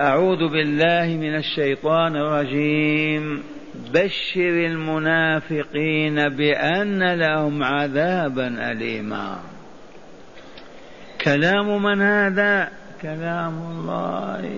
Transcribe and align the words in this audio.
أعوذ 0.00 0.48
بالله 0.48 1.16
من 1.16 1.36
الشيطان 1.36 2.16
الرجيم. 2.16 3.42
بشر 3.94 4.66
المنافقين 4.66 6.28
بأن 6.28 7.14
لهم 7.14 7.62
عذابا 7.62 8.72
أليما. 8.72 9.38
كلام 11.24 11.82
من 11.82 12.02
هذا؟ 12.02 12.68
كلام 13.02 13.54
الله. 13.70 14.50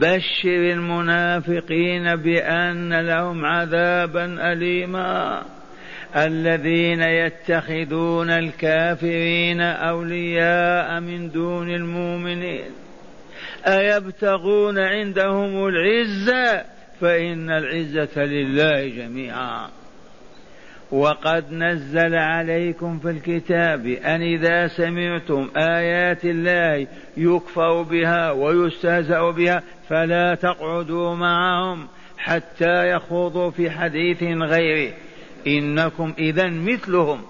بشر 0.00 0.72
المنافقين 0.72 2.16
بأن 2.16 3.00
لهم 3.00 3.44
عذابا 3.44 4.52
أليما. 4.52 5.42
الذين 6.16 7.02
يتخذون 7.02 8.30
الكافرين 8.30 9.60
أولياء 9.60 11.00
من 11.00 11.30
دون 11.30 11.70
المؤمنين. 11.70 12.81
أيبتغون 13.66 14.78
عندهم 14.78 15.66
العزة 15.66 16.64
فإن 17.00 17.50
العزة 17.50 18.24
لله 18.24 18.88
جميعا. 18.88 19.68
وقد 20.90 21.52
نزل 21.52 22.14
عليكم 22.14 22.98
في 22.98 23.10
الكتاب 23.10 23.86
أن 23.86 24.22
إذا 24.22 24.66
سمعتم 24.66 25.50
آيات 25.56 26.24
الله 26.24 26.86
يكفر 27.16 27.82
بها 27.82 28.30
ويستهزأ 28.30 29.30
بها 29.30 29.62
فلا 29.88 30.34
تقعدوا 30.34 31.14
معهم 31.14 31.88
حتى 32.18 32.90
يخوضوا 32.90 33.50
في 33.50 33.70
حديث 33.70 34.22
غيره. 34.22 34.92
إنكم 35.46 36.14
إذا 36.18 36.46
مثلهم. 36.46 37.22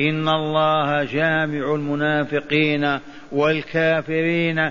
إن 0.00 0.28
الله 0.28 1.04
جامع 1.04 1.74
المنافقين 1.74 2.98
والكافرين 3.32 4.70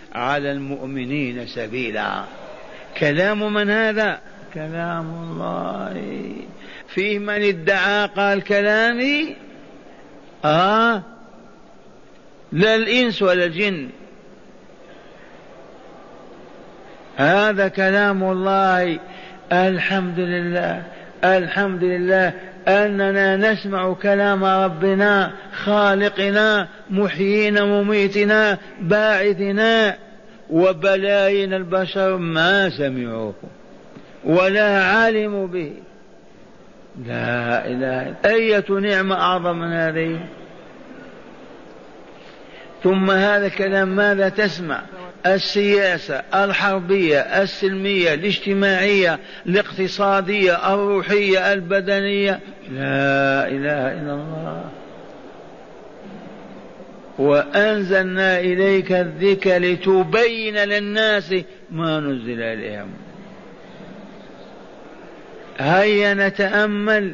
على 0.13 0.51
المؤمنين 0.51 1.47
سبيلا. 1.47 2.23
كلام 2.97 3.53
من 3.53 3.69
هذا؟ 3.69 4.19
كلام 4.53 5.05
الله. 5.05 6.35
فيه 6.87 7.19
من 7.19 7.43
ادعى 7.43 8.05
قال 8.05 8.43
كلامي؟ 8.43 9.35
آه. 10.45 11.03
لا 12.51 12.75
الإنس 12.75 13.21
ولا 13.21 13.45
الجن. 13.45 13.89
هذا 17.17 17.67
كلام 17.67 18.23
الله. 18.23 18.99
الحمد 19.51 20.19
لله. 20.19 20.83
الحمد 21.23 21.83
لله. 21.83 22.33
أننا 22.67 23.35
نسمع 23.35 23.93
كلام 23.93 24.43
ربنا 24.43 25.31
خالقنا 25.63 26.67
محيينا 26.89 27.65
مميتنا 27.65 28.57
باعثنا. 28.81 29.97
وبلايين 30.49 31.53
البشر 31.53 32.17
ما 32.17 32.69
سمعوه 32.69 33.33
ولا 34.23 34.83
علموا 34.83 35.47
به. 35.47 35.73
لا 37.05 37.67
إله 37.67 38.01
إلا 38.01 38.15
أية 38.25 38.65
نعمة 38.69 39.15
أعظم 39.15 39.57
من 39.57 39.73
هذه؟ 39.73 40.19
ثم 42.83 43.11
هذا 43.11 43.45
الكلام 43.45 43.95
ماذا 43.95 44.29
تسمع؟ 44.29 44.81
السياسة 45.25 46.23
الحربية 46.33 47.19
السلمية 47.19 48.13
الاجتماعية 48.13 49.19
الاقتصادية 49.45 50.73
الروحية 50.73 51.53
البدنية. 51.53 52.39
لا 52.71 53.47
إله 53.47 53.91
إلا 53.91 54.13
الله. 54.13 54.63
وأنزلنا 57.17 58.39
إليك 58.39 58.91
الذكر 58.91 59.57
لتبين 59.57 60.55
للناس 60.57 61.35
ما 61.71 61.99
نزل 61.99 62.41
إليهم 62.41 62.89
هيا 65.57 66.13
نتأمل. 66.13 67.13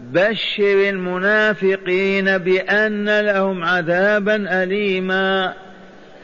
بشر 0.00 0.88
المنافقين 0.88 2.38
بأن 2.38 3.20
لهم 3.20 3.64
عذابا 3.64 4.62
أليما. 4.62 5.54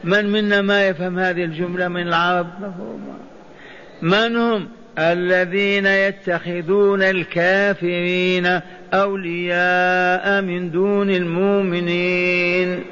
من 0.05 0.25
منا 0.31 0.61
ما 0.61 0.87
يفهم 0.87 1.19
هذه 1.19 1.43
الجملة 1.43 1.87
من 1.87 2.07
العرب؟ 2.07 2.47
من 4.01 4.35
هم 4.35 4.67
الذين 4.99 5.85
يتخذون 5.85 7.03
الكافرين 7.03 8.59
أولياء 8.93 10.41
من 10.41 10.71
دون 10.71 11.09
المؤمنين؟ 11.09 12.83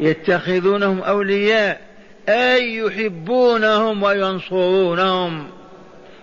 يتخذونهم 0.00 0.98
أولياء 1.00 1.80
أي 2.28 2.76
يحبونهم 2.76 4.02
وينصرونهم 4.02 5.46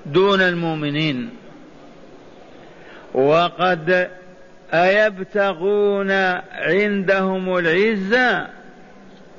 دون 0.05 0.41
المؤمنين. 0.41 1.29
وقد 3.13 4.09
أيبتغون 4.73 6.11
عندهم 6.51 7.57
العزة 7.57 8.60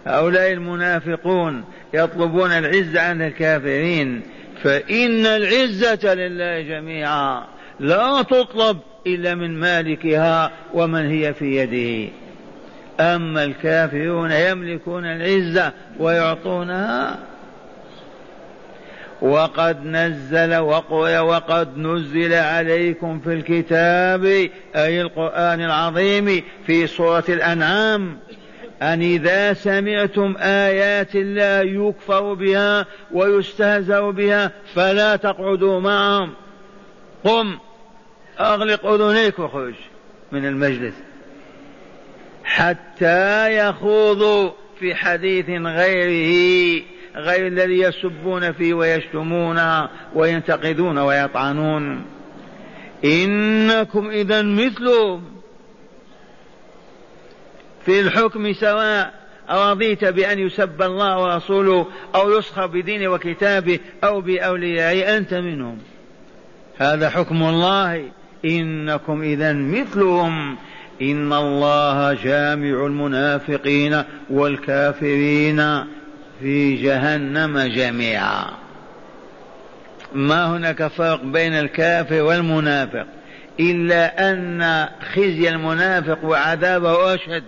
هؤلاء 0.06 0.52
المنافقون 0.52 1.64
يطلبون 1.94 2.50
العزة 2.50 3.00
عند 3.00 3.22
الكافرين. 3.22 4.22
فإن 4.62 5.26
العزة 5.26 6.14
لله 6.14 6.60
جميعا 6.60 7.44
لا 7.80 8.22
تطلب 8.22 8.78
إلا 9.06 9.34
من 9.34 9.60
مالكها 9.60 10.50
ومن 10.74 11.06
هي 11.06 11.34
في 11.34 11.56
يده. 11.56 12.12
أما 13.00 13.44
الكافرون 13.44 14.32
يملكون 14.32 15.04
العزة 15.04 15.72
ويعطونها. 15.98 17.18
وقد 19.22 19.86
نزل 19.86 20.56
وقل 20.56 21.18
وقد 21.18 21.78
نزل 21.78 22.34
عليكم 22.34 23.20
في 23.20 23.32
الكتاب 23.34 24.24
أي 24.76 25.00
القرآن 25.00 25.64
العظيم 25.64 26.42
في 26.66 26.86
سورة 26.86 27.24
الأنعام. 27.28 28.16
أن 28.82 29.02
إذا 29.02 29.52
سمعتم 29.52 30.36
آيات 30.38 31.16
الله 31.16 31.88
يكفر 31.88 32.34
بها 32.34 32.86
ويستهزأ 33.12 34.10
بها 34.10 34.52
فلا 34.74 35.16
تقعدوا 35.16 35.80
معهم. 35.80 36.32
قم 37.24 37.58
أغلق 38.40 38.86
أذنيك 38.86 39.38
وخرج 39.38 39.74
من 40.32 40.46
المجلس. 40.46 40.94
حتى 42.44 43.56
يخوضوا 43.56 44.50
في 44.80 44.94
حديث 44.94 45.48
غيره 45.48 46.82
غير 47.16 47.46
الذي 47.46 47.80
يسبون 47.80 48.52
فيه 48.52 48.74
ويشتمون 48.74 49.60
وينتقدون 50.14 50.98
ويطعنون. 50.98 52.04
إنكم 53.04 54.10
إذا 54.10 54.42
مثلهم. 54.42 55.41
في 57.86 58.00
الحكم 58.00 58.52
سواء 58.52 59.22
رضيت 59.50 60.04
بأن 60.04 60.38
يسب 60.38 60.82
الله 60.82 61.22
ورسوله 61.22 61.86
أو 62.14 62.38
يسخر 62.38 62.66
بدينه 62.66 63.08
وكتابه 63.08 63.78
أو 64.04 64.20
بأوليائه 64.20 65.16
أنت 65.16 65.34
منهم. 65.34 65.78
هذا 66.78 67.10
حكم 67.10 67.42
الله. 67.42 68.08
إنكم 68.44 69.22
إذا 69.22 69.52
مثلهم. 69.52 70.56
إن 71.02 71.32
الله 71.32 72.12
جامع 72.12 72.86
المنافقين 72.86 74.02
والكافرين 74.30 75.84
في 76.40 76.76
جهنم 76.76 77.58
جميعا. 77.58 78.44
ما 80.14 80.46
هناك 80.46 80.86
فرق 80.86 81.24
بين 81.24 81.52
الكافر 81.52 82.22
والمنافق 82.22 83.06
إلا 83.60 84.30
أن 84.30 84.88
خزي 85.14 85.48
المنافق 85.48 86.24
وعذابه 86.24 87.14
أشد. 87.14 87.44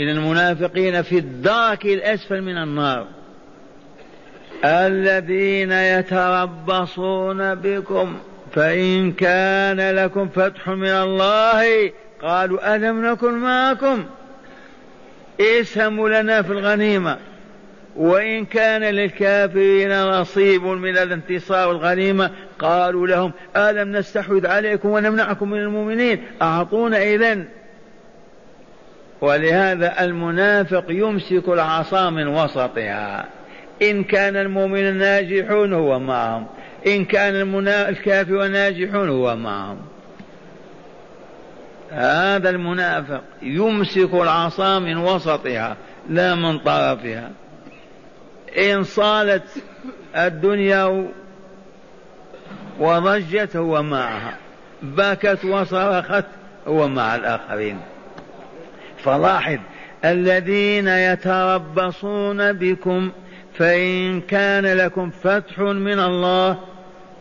إن 0.00 0.08
المنافقين 0.08 1.02
في 1.02 1.18
الدرك 1.18 1.84
الأسفل 1.84 2.42
من 2.42 2.58
النار. 2.58 3.06
الذين 4.64 5.72
يتربصون 5.72 7.54
بكم 7.54 8.16
فإن 8.52 9.12
كان 9.12 9.90
لكم 9.96 10.28
فتح 10.28 10.68
من 10.68 10.88
الله 10.88 11.92
قالوا 12.22 12.76
ألم 12.76 13.06
نكن 13.06 13.34
معكم؟ 13.34 14.04
اسهموا 15.40 16.08
لنا 16.08 16.42
في 16.42 16.52
الغنيمة. 16.52 17.18
وإن 17.96 18.44
كان 18.44 18.82
للكافرين 18.82 20.02
نصيب 20.02 20.62
من 20.62 20.96
الانتصار 20.96 21.68
والغنيمة 21.68 22.30
قالوا 22.58 23.06
لهم 23.06 23.32
ألم 23.56 23.96
نستحوذ 23.96 24.46
عليكم 24.46 24.88
ونمنعكم 24.88 25.50
من 25.50 25.58
المؤمنين؟ 25.58 26.22
أعطونا 26.42 27.02
إذن. 27.02 27.44
ولهذا 29.20 30.04
المنافق 30.04 30.84
يمسك 30.88 31.48
العصا 31.48 32.10
من 32.10 32.26
وسطها. 32.26 33.24
إن 33.82 34.04
كان 34.04 34.36
المؤمن 34.36 34.96
ناجحون 34.96 35.72
هو 35.72 35.98
معهم. 35.98 36.46
إن 36.86 37.04
كان 37.04 37.66
الكافر 37.68 38.46
ناجحون 38.46 39.08
هو 39.08 39.36
معهم. 39.36 39.78
هذا 41.90 42.50
المنافق 42.50 43.22
يمسك 43.42 44.14
العصا 44.14 44.78
من 44.78 44.96
وسطها 44.96 45.76
لا 46.08 46.34
من 46.34 46.58
طرفها. 46.58 47.30
إن 48.58 48.82
صالت 48.82 49.64
الدنيا 50.16 51.08
وضجت 52.78 53.56
هو 53.56 53.82
معها. 53.82 54.36
بكت 54.82 55.44
وصرخت 55.44 56.24
هو 56.68 56.88
مع 56.88 57.14
الآخرين. 57.14 57.80
فلاحظ 59.06 59.58
الذين 60.04 60.88
يتربصون 60.88 62.52
بكم 62.52 63.10
فإن 63.54 64.20
كان 64.20 64.66
لكم 64.66 65.10
فتح 65.10 65.58
من 65.58 66.00
الله 66.00 66.58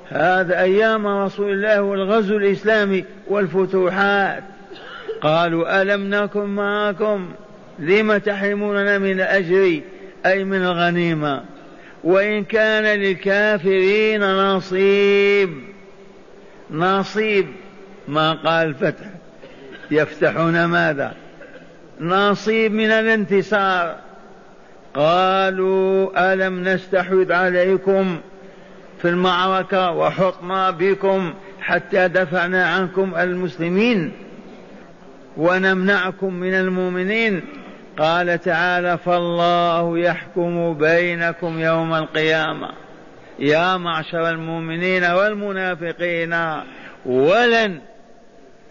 هذا 0.10 0.62
أيام 0.62 1.08
رسول 1.08 1.54
الله 1.54 1.82
والغزو 1.82 2.38
الإسلامي 2.38 3.06
والفتوحات. 3.28 4.44
قالوا 5.22 5.82
ألم 5.82 6.16
نكن 6.16 6.46
معكم؟ 6.46 7.30
لم 7.80 8.18
تحرموننا 8.18 8.98
من 8.98 9.12
الأجر 9.12 9.82
أي 10.26 10.44
من 10.44 10.62
الغنيمة؟ 10.66 11.44
وإن 12.04 12.44
كان 12.44 13.00
للكافرين 13.00 14.24
نصيب. 14.24 15.50
نصيب 16.72 17.48
ما 18.08 18.34
قال 18.34 18.76
فتح. 18.76 19.06
يفتحون 19.92 20.66
ماذا؟ 20.66 21.25
نصيب 22.00 22.74
من 22.74 22.92
الانتصار. 22.92 23.96
قالوا 24.94 26.34
ألم 26.34 26.64
نستحوذ 26.64 27.34
عليكم 27.34 28.20
في 29.02 29.10
المعركة 29.10 29.92
وحطنا 29.92 30.72
بكم 30.72 31.34
حتى 31.62 32.08
دفعنا 32.08 32.68
عنكم 32.68 33.16
المسلمين 33.16 34.12
ونمنعكم 35.38 36.34
من 36.34 36.54
المؤمنين؟ 36.54 37.42
قال 37.98 38.42
تعالى 38.42 38.98
فالله 38.98 40.00
يحكم 40.00 40.74
بينكم 40.74 41.60
يوم 41.60 41.94
القيامة. 41.94 42.70
يا 43.40 43.78
معشر 43.78 44.30
المؤمنين 44.30 45.04
والمنافقين 45.04 46.34
ولن 47.06 47.80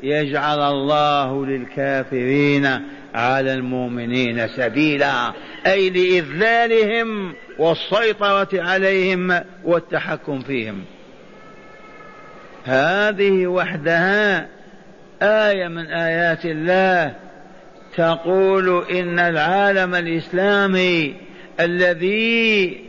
يجعل 0.02 0.58
الله 0.58 1.46
للكافرين 1.46 2.68
على 3.14 3.54
المؤمنين 3.54 4.48
سبيلا 4.48 5.32
أي 5.66 5.90
لإذلالهم 5.90 7.34
والسيطرة 7.58 8.48
عليهم 8.54 9.40
والتحكم 9.64 10.40
فيهم. 10.40 10.84
هذه 12.64 13.46
وحدها 13.46 14.48
آية 15.22 15.68
من 15.68 15.86
آيات 15.86 16.44
الله 16.44 17.14
تقول 17.96 18.84
إن 18.90 19.18
العالم 19.18 19.94
الإسلامي 19.94 21.14
الذي 21.60 22.80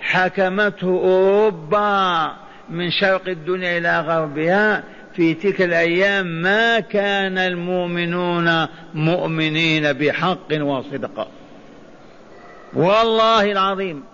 حكمته 0.00 0.86
أوروبا 0.86 2.32
من 2.70 2.90
شرق 2.90 3.28
الدنيا 3.28 3.78
إلى 3.78 4.00
غربها 4.00 4.82
في 5.18 5.34
تلك 5.34 5.62
الأيام 5.62 6.26
ما 6.26 6.80
كان 6.80 7.38
المؤمنون 7.38 8.66
مؤمنين 8.94 9.92
بحق 9.92 10.48
وصدق. 10.52 11.28
والله 12.72 13.52
العظيم. 13.52 14.04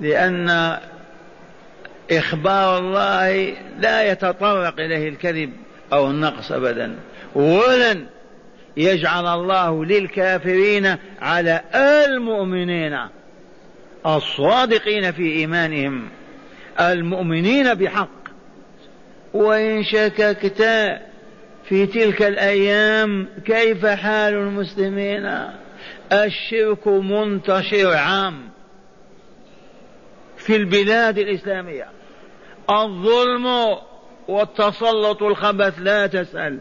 لأن 0.00 0.78
إخبار 2.10 2.78
الله 2.78 3.56
لا 3.80 4.10
يتطرق 4.10 4.80
إليه 4.80 5.08
الكذب 5.08 5.52
أو 5.92 6.10
النقص 6.10 6.52
ابدا. 6.52 6.96
ولن 7.34 8.06
يجعل 8.76 9.26
الله 9.26 9.84
للكافرين 9.84 10.96
على 11.22 11.60
المؤمنين 11.74 12.98
الصادقين 14.06 15.12
في 15.12 15.32
إيمانهم. 15.32 16.08
المؤمنين 16.80 17.74
بحق. 17.74 18.19
وإن 19.34 19.84
شككت 19.84 20.62
في 21.64 21.86
تلك 21.86 22.22
الأيام 22.22 23.28
كيف 23.46 23.86
حال 23.86 24.34
المسلمين؟ 24.34 25.50
الشرك 26.12 26.88
منتشر 26.88 27.96
عام 27.96 28.50
في 30.36 30.56
البلاد 30.56 31.18
الإسلامية. 31.18 31.86
الظلم 32.70 33.76
والتسلط 34.28 35.22
الخبث 35.22 35.74
لا 35.78 36.06
تسأل. 36.06 36.58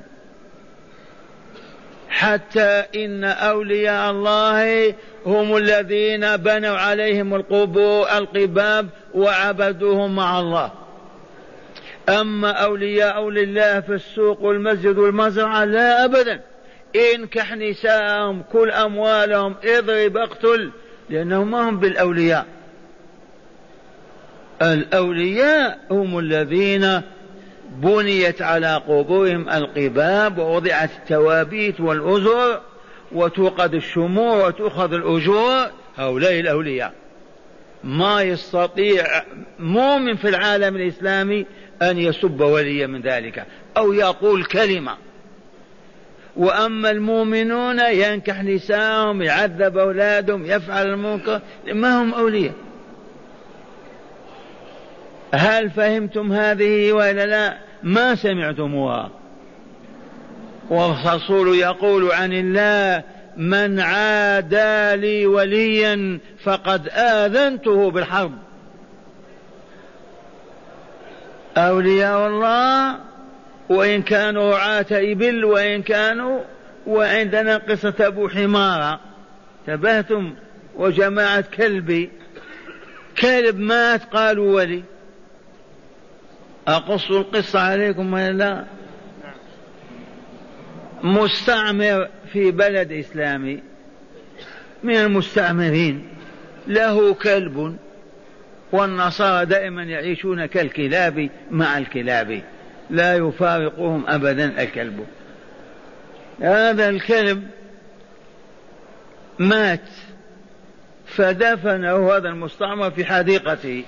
حتى 2.09 2.83
إن 2.95 3.23
أولياء 3.23 4.11
الله 4.11 4.95
هم 5.25 5.57
الذين 5.57 6.37
بنوا 6.37 6.77
عليهم 6.77 7.35
القبور 7.35 8.17
القباب 8.17 8.89
وعبدوهم 9.13 10.15
مع 10.15 10.39
الله. 10.39 10.71
أما 12.09 12.51
أولياء 12.51 13.29
لله 13.29 13.79
في 13.79 13.93
السوق 13.93 14.41
والمسجد 14.41 14.97
والمزرعة 14.97 15.65
لا 15.65 16.05
أبدا. 16.05 16.41
انكح 16.95 17.55
نساءهم 17.55 18.43
كل 18.51 18.71
أموالهم 18.71 19.55
اضرب 19.63 20.17
اقتل 20.17 20.71
لأنهم 21.09 21.51
ما 21.51 21.69
هم 21.69 21.79
بالأولياء. 21.79 22.45
الأولياء 24.61 25.79
هم 25.91 26.19
الذين 26.19 27.01
بنيت 27.69 28.41
على 28.41 28.75
قبورهم 28.75 29.49
القباب 29.49 30.37
ووضعت 30.37 30.89
التوابيت 30.91 31.81
والأزر 31.81 32.61
وتوقد 33.11 33.73
الشموع 33.73 34.47
وتؤخذ 34.47 34.93
الأجور. 34.93 35.67
هؤلاء 35.97 36.39
الأولياء. 36.39 36.93
ما 37.83 38.21
يستطيع 38.21 39.05
مؤمن 39.59 40.15
في 40.15 40.29
العالم 40.29 40.75
الإسلامي 40.75 41.45
أن 41.81 41.97
يسب 41.97 42.41
وليا 42.41 42.87
من 42.87 43.01
ذلك 43.01 43.45
أو 43.77 43.93
يقول 43.93 44.45
كلمة. 44.45 44.97
وأما 46.37 46.91
المؤمنون 46.91 47.79
ينكح 47.79 48.43
نساءهم 48.43 49.21
يعذب 49.21 49.77
أولادهم 49.77 50.45
يفعل 50.45 50.87
المنكر 50.87 51.41
ما 51.73 52.01
هم 52.01 52.13
أولياء؟ 52.13 52.53
هل 55.33 55.69
فهمتم 55.69 56.33
هذه 56.33 56.91
ولا 56.91 57.25
لا؟ 57.25 57.57
ما 57.83 58.15
سمعتموها. 58.15 59.11
والرسول 60.69 61.55
يقول 61.55 62.11
عن 62.11 62.33
الله 62.33 63.03
من 63.37 63.79
عادى 63.79 64.95
لي 65.01 65.25
وليا 65.25 66.19
فقد 66.43 66.89
آذنته 66.89 67.91
بالحرب. 67.91 68.48
أولياء 71.59 72.27
الله 72.27 72.99
وإن 73.69 74.01
كانوا 74.01 74.51
رعاة 74.51 74.85
إبل 74.91 75.45
وإن 75.45 75.81
كانوا 75.81 76.39
وعندنا 76.87 77.57
قصة 77.57 77.93
أبو 77.99 78.29
حمارة. 78.29 78.99
تبهتم 79.67 80.33
وجماعة 80.75 81.41
كلبي. 81.41 82.09
كلب 83.21 83.59
مات 83.59 84.03
قالوا 84.03 84.55
ولي. 84.55 84.83
أقص 86.67 87.11
القصة 87.11 87.59
عليكم 87.59 88.13
ولا 88.13 88.31
لا؟ 88.31 88.65
مستعمر 91.03 92.07
في 92.33 92.51
بلد 92.51 92.91
إسلامي. 92.91 93.63
من 94.83 94.95
المستعمرين. 94.95 96.07
له 96.67 97.13
كلب. 97.13 97.77
والنصارى 98.71 99.45
دائما 99.45 99.83
يعيشون 99.83 100.45
كالكلاب 100.45 101.29
مع 101.51 101.77
الكلاب 101.77 102.41
لا 102.89 103.15
يفارقهم 103.15 104.03
أبدا 104.07 104.61
الكلب. 104.63 105.05
هذا 106.41 106.89
الكلب 106.89 107.43
مات 109.39 109.89
فدفنه 111.05 112.11
هذا 112.11 112.29
المستعمر 112.29 112.91
في 112.91 113.05
حديقته 113.05 113.83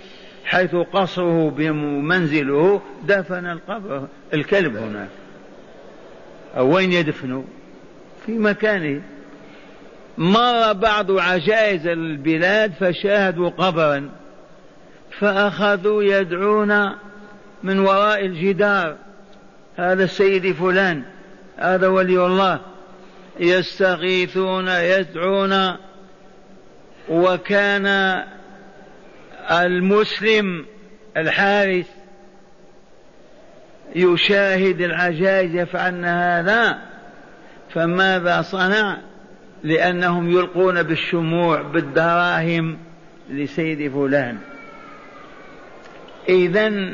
حيث 0.45 0.75
قصره 0.75 1.49
بمنزله 1.49 2.81
دفن 3.03 3.45
القبر 3.45 4.07
الكلب 4.33 4.75
هناك 4.75 5.09
أو 6.57 6.75
وين 6.75 6.91
يدفنه؟ 6.91 7.45
في 8.25 8.31
مكانه. 8.31 9.01
مر 10.17 10.73
بعض 10.73 11.11
عجائز 11.11 11.87
البلاد 11.87 12.73
فشاهدوا 12.79 13.49
قبرا. 13.49 14.20
فأخذوا 15.19 16.03
يدعون 16.03 16.89
من 17.63 17.79
وراء 17.79 18.25
الجدار. 18.25 18.95
هذا 19.77 20.03
السيد 20.03 20.51
فلان 20.51 21.03
هذا 21.57 21.87
ولي 21.87 22.25
الله. 22.25 22.59
يستغيثون 23.39 24.67
يدعون 24.67 25.77
وكان 27.09 28.23
المسلم 29.51 30.65
الحارث 31.17 31.87
يشاهد 33.95 34.81
العجائز 34.81 35.55
يفعلن 35.55 36.05
هذا 36.05 36.77
فماذا 37.69 38.41
صنع؟ 38.41 38.97
لأنهم 39.63 40.29
يلقون 40.29 40.83
بالشموع 40.83 41.61
بالدراهم 41.61 42.77
لسيد 43.29 43.91
فلان. 43.91 44.37
إذا 46.29 46.93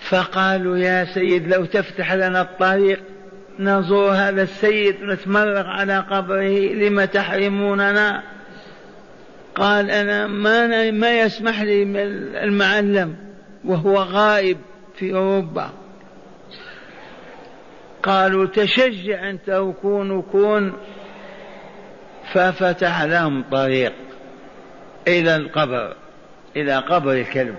فقالوا 0.00 0.76
يا 0.76 1.04
سيد 1.04 1.54
لو 1.54 1.64
تفتح 1.64 2.12
لنا 2.12 2.40
الطريق 2.40 3.02
نزور 3.58 4.10
هذا 4.10 4.42
السيد 4.42 5.02
ونتمرغ 5.02 5.66
على 5.66 5.98
قبره 5.98 6.72
لم 6.74 7.04
تحرموننا؟ 7.04 8.22
قال 9.54 9.90
أنا 9.90 10.26
ما, 10.26 10.90
ما 10.90 11.20
يسمح 11.20 11.62
لي 11.62 11.82
المعلم 12.44 13.16
وهو 13.64 13.96
غائب 13.96 14.58
في 14.96 15.14
أوروبا. 15.14 15.70
قالوا 18.02 18.46
تشجع 18.46 19.30
أنت 19.30 19.50
وكون 19.50 20.10
وكون. 20.10 20.72
ففتح 22.32 23.02
لهم 23.02 23.44
طريق 23.50 23.92
إلى 25.08 25.36
القبر 25.36 25.96
إلى 26.56 26.76
قبر 26.76 27.12
الكلب. 27.12 27.54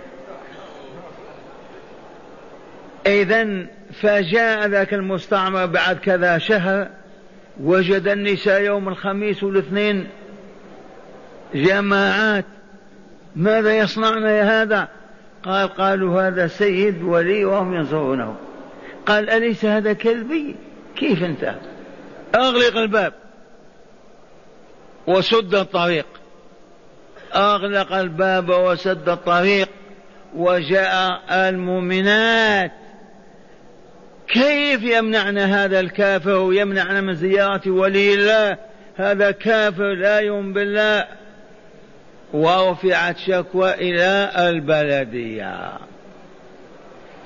إذا 3.06 3.68
فجاء 4.02 4.68
ذاك 4.68 4.94
المستعمر 4.94 5.66
بعد 5.66 5.98
كذا 5.98 6.38
شهر 6.38 6.88
وجد 7.64 8.08
النساء 8.08 8.62
يوم 8.62 8.90
الخميس 8.90 9.44
والاثنين 9.44 10.08
جماعات. 11.56 12.46
ماذا 13.36 13.78
يصنعن 13.78 14.24
يا 14.24 14.62
هذا؟ 14.62 14.88
قال 15.44 15.68
قالوا 15.68 16.22
هذا 16.22 16.48
سيد 16.48 17.04
ولي 17.04 17.46
وهم 17.46 17.74
ينصرونه. 17.74 18.36
قال 19.06 19.30
أليس 19.30 19.66
هذا 19.66 19.94
كلبي؟ 19.94 20.56
كيف 20.96 21.24
أنت؟ 21.24 21.56
أغلق 22.36 22.78
الباب. 22.78 23.14
وسد 25.08 25.56
الطريق. 25.56 26.06
أغلق 27.36 27.94
الباب 27.94 28.50
وسد 28.50 29.10
الطريق 29.10 29.70
وجاء 30.36 31.22
المؤمنات. 31.32 32.81
كيف 34.34 34.84
يمنعنا 34.84 35.64
هذا 35.64 35.80
الكافر 35.80 36.36
ويمنعنا 36.36 37.02
من 37.02 37.16
زيارة 37.16 37.72
ولي 37.72 38.14
الله؟ 38.14 38.58
هذا 38.98 39.32
كافر 39.32 39.94
لا 39.94 40.20
يؤمن 40.20 40.54
بالله. 40.54 41.08
ورفعت 42.34 43.18
شكوى 43.18 43.74
إلى 43.74 44.32
البلدية. 44.38 45.72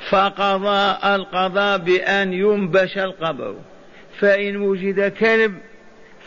فقضى 0.10 0.98
القضاء 1.16 1.78
بأن 1.78 2.34
ينبش 2.34 2.98
القبر. 2.98 3.56
فإن 4.20 4.56
وجد 4.56 5.12
كلب 5.12 5.54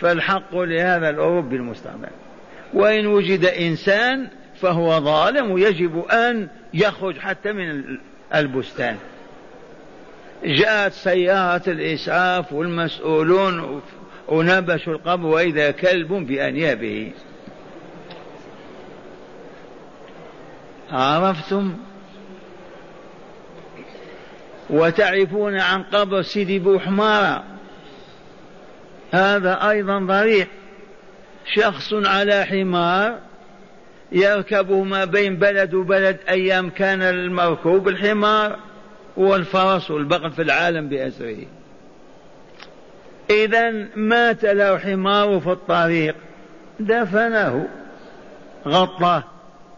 فالحق 0.00 0.56
لهذا 0.56 1.11
الأوروبي 1.11 1.56
المستعمر 1.56 2.08
وإن 2.75 3.06
وجد 3.06 3.44
إنسان 3.44 4.28
فهو 4.61 5.00
ظالم 5.00 5.50
ويجب 5.50 6.04
أن 6.04 6.49
يخرج 6.75 7.18
حتى 7.18 7.52
من 7.52 7.85
البستان. 8.35 8.97
جاءت 10.45 10.92
سيارة 10.92 11.62
الإسعاف 11.71 12.52
والمسؤولون 12.52 13.83
ونبشوا 14.28 14.92
القبر 14.92 15.26
وإذا 15.26 15.71
كلب 15.71 16.12
بأنيابه. 16.12 17.12
عرفتم؟ 20.92 21.76
وتعرفون 24.71 25.61
عن 25.61 25.83
قبر 25.83 26.23
سيدي 26.23 26.59
بوحمارة 26.59 27.45
هذا 29.12 29.71
أيضا 29.71 29.99
ضريح. 29.99 30.49
شخص 31.54 31.95
على 31.95 32.45
حمار 32.45 33.18
يركبه 34.12 34.83
ما 34.83 35.04
بين 35.04 35.37
بلد 35.37 35.75
وبلد 35.75 36.18
أيام 36.28 36.71
كان 36.71 37.02
المركوب 37.02 37.88
الحمار. 37.88 38.59
والفرس 39.19 39.91
والبقر 39.91 40.31
في 40.31 40.43
العالم 40.43 40.89
بأسره. 40.89 41.37
إذا 43.31 43.71
مات 43.97 44.45
له 44.45 44.79
حمار 44.79 45.41
في 45.41 45.53
الطريق 45.53 46.15
دفنه 46.81 47.69
غطاه 48.67 49.25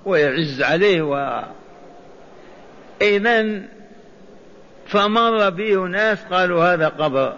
ويعز 0.04 0.62
عليه 0.62 1.02
و. 1.02 1.44
إذا 3.02 3.62
فمر 4.86 5.50
به 5.50 5.76
ناس 5.76 6.24
قالوا 6.24 6.74
هذا 6.74 6.88
قبر 6.88 7.34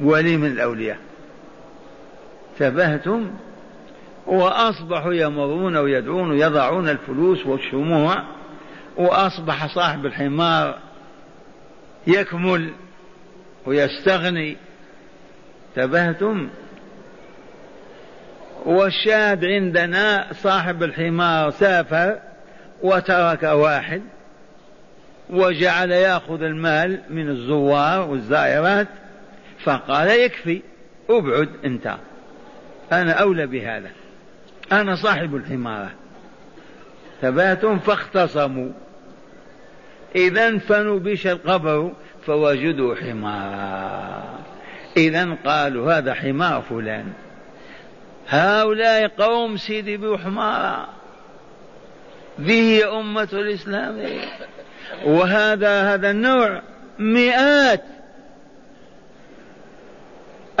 ولي 0.00 0.36
من 0.36 0.52
الأولياء. 0.52 0.98
تبهتم 2.58 3.30
وأصبحوا 4.26 5.14
يمرون 5.14 5.76
ويدعون 5.76 6.30
ويضعون 6.30 6.88
الفلوس 6.88 7.46
والشموع 7.46 8.22
وأصبح 8.96 9.74
صاحب 9.74 10.06
الحمار 10.06 10.85
يكمل 12.06 12.72
ويستغني. 13.66 14.56
تبهتم؟ 15.76 16.48
والشاهد 18.64 19.44
عندنا 19.44 20.26
صاحب 20.32 20.82
الحمار 20.82 21.50
سافر 21.50 22.18
وترك 22.82 23.42
واحد 23.42 24.02
وجعل 25.30 25.90
ياخذ 25.90 26.42
المال 26.42 27.00
من 27.10 27.28
الزوار 27.28 28.08
والزائرات 28.08 28.88
فقال 29.64 30.08
يكفي 30.08 30.62
ابعد 31.10 31.48
انت. 31.64 31.96
أنا 32.92 33.12
أولى 33.12 33.46
بهذا. 33.46 33.90
أنا 34.72 34.94
صاحب 34.94 35.36
الحمارة. 35.36 35.90
ثباتهم 37.22 37.78
فاختصموا. 37.78 38.70
إذا 40.14 40.58
فنبش 40.58 41.26
القبر 41.26 41.92
فوجدوا 42.26 42.94
حمارا 42.94 44.38
إذا 44.96 45.36
قالوا 45.44 45.92
هذا 45.92 46.14
حمار 46.14 46.62
فلان. 46.62 47.12
هؤلاء 48.28 49.08
قوم 49.08 49.56
سيدي 49.56 49.96
بحمارا 49.96 50.88
به 52.38 52.98
أمة 53.00 53.28
الإسلام. 53.32 53.98
وهذا 55.04 55.94
هذا 55.94 56.10
النوع 56.10 56.62
مئات 56.98 57.82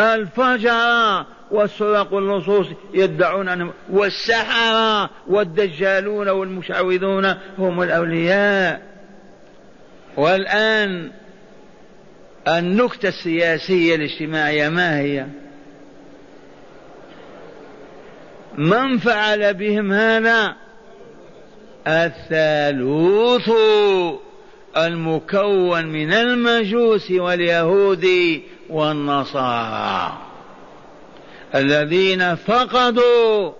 الفجر 0.00 1.24
والسرق 1.50 2.12
واللصوص 2.12 2.66
يدعون 2.94 3.48
أنهم 3.48 3.72
والسحرة 3.90 5.10
والدجالون 5.26 6.28
والمشعوذون 6.28 7.34
هم 7.58 7.82
الأولياء. 7.82 8.95
والآن 10.16 11.10
النكتة 12.48 13.08
السياسية 13.08 13.94
الاجتماعية 13.94 14.68
ما 14.68 15.00
هي؟ 15.00 15.26
من 18.58 18.98
فعل 18.98 19.54
بهم 19.54 19.92
هذا 19.92 20.56
الثالوث 21.86 23.50
المكون 24.76 25.86
من 25.86 26.12
المجوس 26.12 27.10
واليهود 27.10 28.06
والنصارى 28.70 30.18
الذين 31.54 32.34
فقدوا 32.34 33.52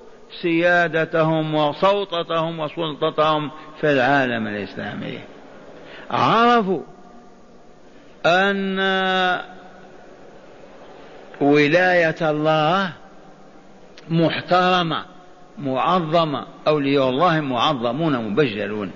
سيادتهم 0.43 1.55
وسلطتهم 1.55 2.61
وسلطتهم 2.61 3.51
في 3.81 3.93
العالم 3.93 4.47
الإسلامي 4.47 5.19
عرفوا 6.11 6.83
أن 8.27 8.79
ولاية 11.41 12.31
الله 12.31 12.93
محترمة 14.11 15.05
معظمة 15.59 16.47
أولياء 16.69 17.09
الله 17.09 17.41
معظمون 17.41 18.17
مبجلون. 18.17 18.91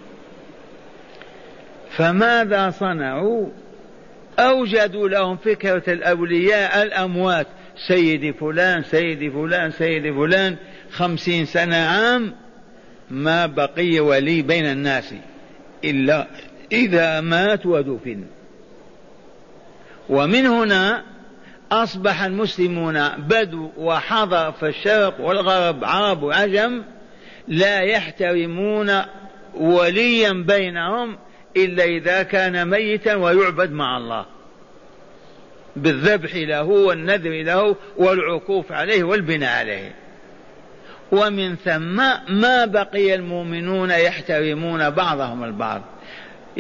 فماذا 1.90 2.71
صنعوا؟ 2.71 3.47
أوجدوا 4.38 5.09
لهم 5.09 5.37
فكرة 5.37 5.93
الأولياء 5.93 6.83
الأموات. 6.83 7.47
سيدي 7.88 8.33
فلان 8.33 8.83
سيدي 8.83 9.31
فلان 9.31 9.71
سيدي 9.71 10.12
فلان 10.12 10.57
خمسين 10.90 11.45
سنة 11.45 11.76
عام 11.76 12.35
ما 13.11 13.47
بقي 13.47 14.00
ولي 14.00 14.43
بين 14.43 14.67
الناس 14.67 15.14
إلا 15.85 16.26
إذا 16.73 17.21
مات 17.21 17.67
ودفن. 17.67 18.25
ومن 20.09 20.47
هنا 20.47 21.05
أصبح 21.73 22.23
المسلمون 22.23 23.09
بدو 23.09 23.71
وحضر 23.77 24.53
في 24.53 24.69
الشرق 24.69 25.21
والغرب 25.21 25.85
عرب 25.85 26.23
وعجم 26.23 26.83
لا 27.49 27.81
يحترمون 27.81 29.03
وليا 29.55 30.33
بينهم 30.33 31.19
إلا 31.57 31.85
إذا 31.85 32.23
كان 32.23 32.69
ميتا 32.69 33.15
ويعبد 33.15 33.71
مع 33.71 33.97
الله. 33.97 34.27
بالذبح 35.77 36.35
له 36.35 36.62
والنذر 36.62 37.43
له 37.43 37.77
والعكوف 37.97 38.73
عليه 38.73 39.05
والبناء 39.05 39.59
عليه. 39.59 39.95
ومن 41.12 41.57
ثم 41.57 41.97
ما 42.29 42.65
بقي 42.65 43.15
المؤمنون 43.15 43.91
يحترمون 43.91 44.91
بعضهم 44.91 45.45
البعض. 45.45 45.83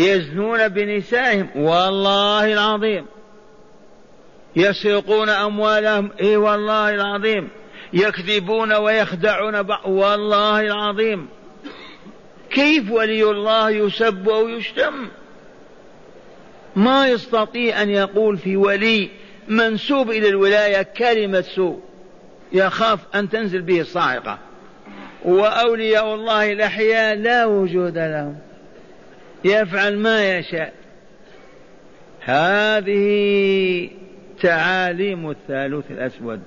يزنون 0.00 0.68
بنسائهم 0.68 1.48
والله 1.56 2.52
العظيم. 2.52 3.06
يسرقون 4.56 5.28
أموالهم 5.28 6.10
إي 6.20 6.36
والله 6.36 6.94
العظيم. 6.94 7.48
يكذبون 7.92 8.72
ويخدعون 8.72 9.62
بعض 9.62 9.86
والله 9.86 10.60
العظيم. 10.60 11.28
كيف 12.50 12.90
ولي 12.90 13.24
الله 13.24 13.70
يسب 13.70 14.28
أو 14.28 14.48
يشتم؟ 14.48 15.08
ما 16.76 17.08
يستطيع 17.08 17.82
أن 17.82 17.90
يقول 17.90 18.38
في 18.38 18.56
ولي 18.56 19.10
منسوب 19.48 20.10
إلى 20.10 20.28
الولاية 20.28 20.82
كلمة 20.82 21.40
سوء. 21.40 21.80
يخاف 22.52 23.00
أن 23.14 23.28
تنزل 23.28 23.62
به 23.62 23.80
الصاعقة 23.80 24.38
وأولياء 25.24 26.14
الله 26.14 26.52
الأحياء 26.52 27.16
لا 27.16 27.46
وجود 27.46 27.98
لهم. 27.98 28.49
يفعل 29.44 29.96
ما 29.96 30.38
يشاء. 30.38 30.72
هذه 32.20 33.90
تعاليم 34.42 35.30
الثالوث 35.30 35.90
الأسود. 35.90 36.42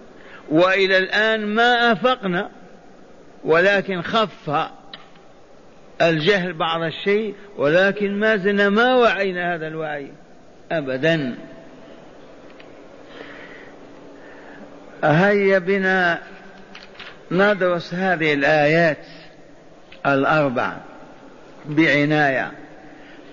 وإلى 0.49 0.97
الآن 0.97 1.45
ما 1.45 1.91
أفقنا 1.91 2.49
ولكن 3.43 4.01
خف 4.01 4.69
الجهل 6.01 6.53
بعض 6.53 6.81
الشيء 6.81 7.35
ولكن 7.57 8.19
ما 8.19 8.37
زلنا 8.37 8.69
ما 8.69 8.95
وعينا 8.95 9.55
هذا 9.55 9.67
الوعي 9.67 10.11
أبدا. 10.71 11.35
هيا 15.03 15.59
بنا 15.59 16.19
ندرس 17.31 17.93
هذه 17.93 18.33
الآيات 18.33 19.05
الأربع 20.05 20.73
بعناية. 21.65 22.51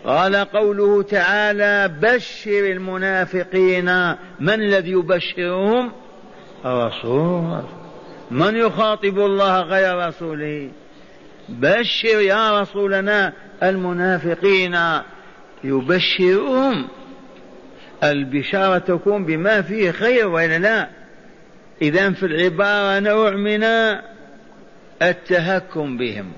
قال 0.04 0.37
قوله 0.37 1.02
تعالى 1.02 1.90
بشر 2.02 2.64
المنافقين. 2.73 4.11
من 4.40 4.54
الذي 4.54 4.90
يبشرهم؟ 4.90 5.92
الرسول. 6.64 7.62
من 8.30 8.57
يخاطب 8.57 9.19
الله 9.19 9.61
غير 9.61 10.09
رسوله؟ 10.09 10.71
بشر 11.49 12.21
يا 12.21 12.61
رسولنا 12.61 13.33
المنافقين. 13.62 14.78
يبشرهم. 15.64 16.88
البشارة 18.04 18.78
تكون 18.78 19.25
بما 19.25 19.62
فيه 19.62 19.90
خير 19.90 20.28
وإلا 20.28 20.59
لا؟ 20.59 20.88
إذا 21.83 22.11
في 22.11 22.26
العبارة 22.26 22.99
نوع 22.99 23.30
من 23.30 23.64
التهكم 25.02 25.97
بهم. 25.97 26.33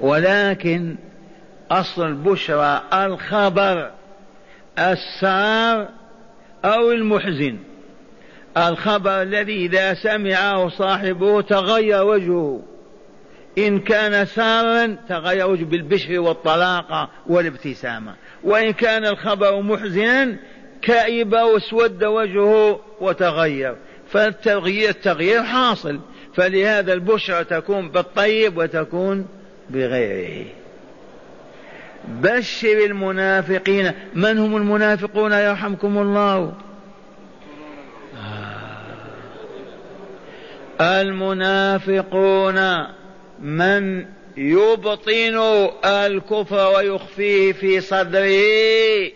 ولكن 0.00 0.96
أصل 1.70 2.06
البشرى 2.06 2.82
الخبر 2.92 3.90
السار 4.78 5.88
أو 6.64 6.92
المحزن. 6.92 7.56
الخبر 8.56 9.22
الذي 9.22 9.66
إذا 9.66 9.94
سمعه 9.94 10.68
صاحبه 10.68 11.40
تغير 11.40 12.04
وجهه. 12.04 12.62
إن 13.58 13.78
كان 13.80 14.24
سارا 14.26 14.96
تغير 15.08 15.50
وجهه 15.50 15.64
بالبشر 15.64 16.18
والطلاقة 16.18 17.10
والابتسامة. 17.26 18.14
وإن 18.44 18.72
كان 18.72 19.06
الخبر 19.06 19.60
محزنا 19.62 20.36
كئب 20.82 21.32
واسود 21.32 22.04
وجهه 22.04 22.80
وتغير. 23.00 23.76
فالتغيير 24.08 24.88
التغيير 24.88 25.42
حاصل. 25.42 26.00
فلهذا 26.34 26.92
البشرى 26.92 27.44
تكون 27.44 27.88
بالطيب 27.88 28.56
وتكون 28.56 29.26
بغيره. 29.70 30.59
بشر 32.08 32.84
المنافقين. 32.84 33.92
من 34.14 34.38
هم 34.38 34.56
المنافقون 34.56 35.32
يرحمكم 35.32 35.98
الله؟ 35.98 36.52
المنافقون. 40.80 42.60
من 43.40 44.06
يبطن 44.36 45.68
الكفر 45.84 46.72
ويخفيه 46.76 47.52
في 47.52 47.80
صدره 47.80 49.12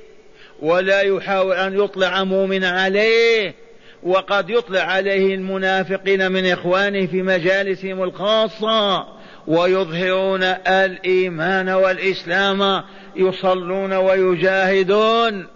ولا 0.62 1.01
يحاول 1.01 1.57
أن 1.57 1.81
يطلع 1.85 2.25
مؤمنا 2.25 2.68
عليه. 2.68 3.55
وقد 4.03 4.51
يطلع 4.51 4.81
عليه 4.81 5.35
المنافقين 5.35 6.33
من 6.33 6.47
إخوانه 6.47 7.07
في 7.07 7.23
مجالسهم 7.23 8.03
الخاصة. 8.03 9.07
ويظهرون 9.46 10.42
الإيمان 10.68 11.68
والإسلام 11.68 12.83
يصلون 13.16 13.92
ويجاهدون 13.92 15.46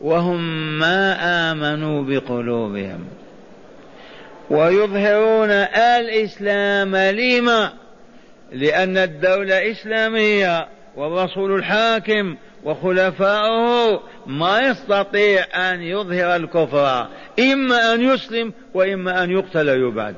وهم 0.00 0.40
ما 0.78 1.16
آمنوا 1.52 2.02
بقلوبهم. 2.02 3.04
ويظهرون 4.50 5.50
الإسلام 5.50 6.96
لما؟ 6.96 7.72
لأن 8.52 8.98
الدولة 8.98 9.70
اسلاميه 9.70 10.68
والرسول 10.96 11.54
الحاكم 11.54 12.36
وخلفاؤه 12.64 14.02
ما 14.26 14.60
يستطيع 14.60 15.44
أن 15.54 15.82
يظهر 15.82 16.36
الكفر 16.36 17.06
إما 17.40 17.94
أن 17.94 18.00
يسلم 18.00 18.52
وإما 18.74 19.24
أن 19.24 19.30
يقتل 19.30 19.68
يبعد 19.68 20.14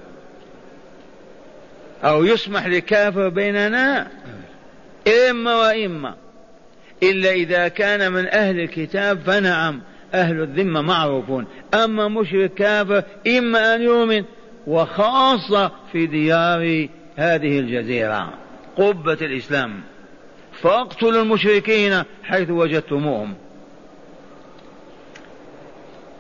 أو 2.05 2.25
يسمح 2.25 2.67
لكافر 2.67 3.29
بيننا 3.29 4.09
إما 5.31 5.55
وإما. 5.57 6.14
إلا 7.03 7.31
إذا 7.31 7.69
كان 7.69 8.12
من 8.12 8.27
أهل 8.27 8.61
الكتاب 8.61 9.19
فنعم 9.19 9.83
أهل 10.14 10.43
الذمة 10.43 10.81
معروفون. 10.81 11.47
أما 11.75 12.09
مشرك 12.09 12.55
كافر 12.55 13.03
إما 13.27 13.75
أن 13.75 13.83
يؤمن 13.83 14.25
وخاصة 14.67 15.73
في 15.93 16.07
ديار 16.07 16.88
هذه 17.17 17.59
الجزيرة 17.59 18.35
قبة 18.77 19.19
الإسلام. 19.23 19.81
فاقتلوا 20.62 21.23
المشركين 21.23 22.03
حيث 22.23 22.51
وجدتموهم. 22.51 23.35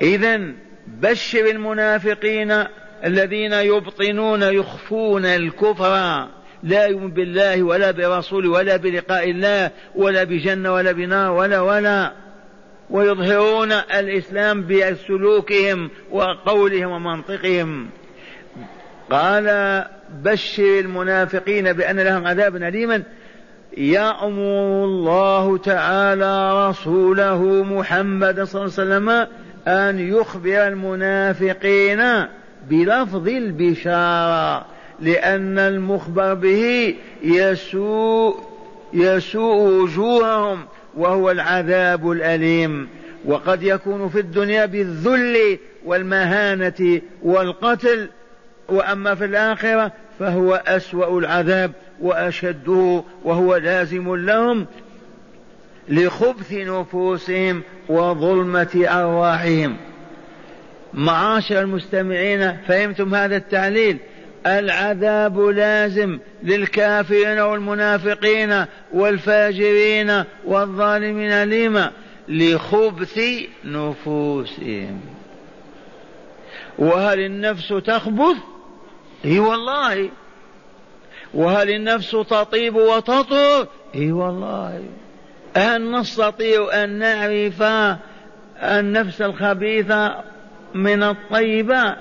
إذا 0.02 0.40
بشر 0.86 1.50
المنافقين 1.50 2.64
الذين 3.04 3.52
يبطنون 3.52 4.42
يخفون 4.42 5.24
الكفر 5.24 6.26
لا 6.62 6.86
يؤمن 6.86 7.10
بالله 7.10 7.62
ولا 7.62 7.90
برسوله 7.90 8.48
ولا 8.50 8.76
بلقاء 8.76 9.30
الله 9.30 9.70
ولا 9.94 10.24
بجنة 10.24 10.74
ولا 10.74 10.92
بنار 10.92 11.32
ولا 11.32 11.60
ولا 11.60 12.12
ويظهرون 12.90 13.72
الإسلام 13.72 14.66
بسلوكهم 14.66 15.90
وقولهم 16.10 16.90
ومنطقهم. 16.90 17.88
قال 19.10 19.84
بشر 20.22 20.78
المنافقين 20.78 21.72
بأن 21.72 22.00
لهم 22.00 22.26
عذابا 22.26 22.68
أليما. 22.68 23.02
يأمر 23.76 24.84
الله 24.84 25.58
تعالى 25.58 26.68
رسوله 26.68 27.42
محمد 27.62 28.42
صلى 28.42 28.62
الله 28.62 28.74
عليه 28.78 28.82
وسلم 28.82 29.08
أن 29.68 29.98
يخبر 29.98 30.68
المنافقين 30.68 32.00
بلفظ 32.70 33.28
البشارة 33.28 34.66
لأن 35.00 35.58
المخبر 35.58 36.34
به 36.34 36.94
يسوء 37.22 38.40
يسوء 38.92 39.56
وجوههم 39.56 40.58
وهو 40.96 41.30
العذاب 41.30 42.10
الأليم. 42.10 42.88
وقد 43.24 43.62
يكون 43.62 44.08
في 44.08 44.20
الدنيا 44.20 44.66
بالذل 44.66 45.58
والمهانة 45.84 47.00
والقتل 47.22 48.08
وأما 48.68 49.14
في 49.14 49.24
الآخرة 49.24 49.92
فهو 50.18 50.54
أسوأ 50.54 51.18
العذاب 51.18 51.72
وأشده 52.00 53.02
وهو 53.24 53.56
لازم 53.56 54.16
لهم 54.16 54.66
لخبث 55.88 56.52
نفوسهم 56.52 57.62
وظلمة 57.88 58.84
أرواحهم. 58.88 59.76
معاشر 60.94 61.60
المستمعين 61.60 62.56
فهمتم 62.68 63.14
هذا 63.14 63.36
التعليل؟ 63.36 63.98
العذاب 64.46 65.38
لازم 65.40 66.18
للكافرين 66.42 67.38
والمنافقين 67.38 68.64
والفاجرين 68.92 70.24
والظالمين 70.44 71.44
لما 71.44 71.90
لخبث 72.28 73.20
نفوسهم. 73.64 75.00
وهل 76.78 77.20
النفس 77.20 77.68
تخبث؟ 77.68 78.36
إي 79.24 79.38
والله. 79.38 80.10
وهل 81.34 81.70
النفس 81.70 82.10
تطيب 82.10 82.76
وتطهر؟ 82.76 83.68
إي 83.94 84.12
والله. 84.12 84.82
هل 85.56 85.90
نستطيع 85.90 86.84
أن 86.84 86.98
نعرف 86.98 87.62
النفس 88.62 89.22
الخبيثة 89.22 90.33
من 90.74 91.02
الطيبه 91.02 91.96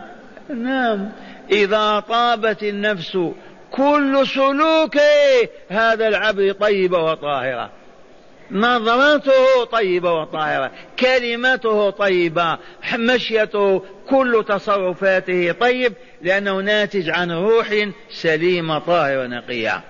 نعم. 0.49 1.09
إذا 1.51 1.99
طابت 1.99 2.63
النفس 2.63 3.17
كل 3.71 4.27
سلوك 4.27 4.97
هذا 5.69 6.07
العبد 6.07 6.53
طيبه 6.53 6.97
وطاهرة. 6.97 7.71
نظرته 8.51 9.63
طيبة 9.71 10.13
وطاهرة. 10.13 10.71
كلمته 10.99 11.89
طيبة. 11.89 12.57
مشيته 12.95 13.83
كل 14.09 14.45
تصرفاته 14.47 15.51
طيب. 15.51 15.93
لأنه 16.21 16.61
ناتج 16.61 17.09
عن 17.09 17.31
روح 17.31 17.67
سليمة 18.09 18.79
طاهرة 18.79 19.27
نقية 19.27 19.83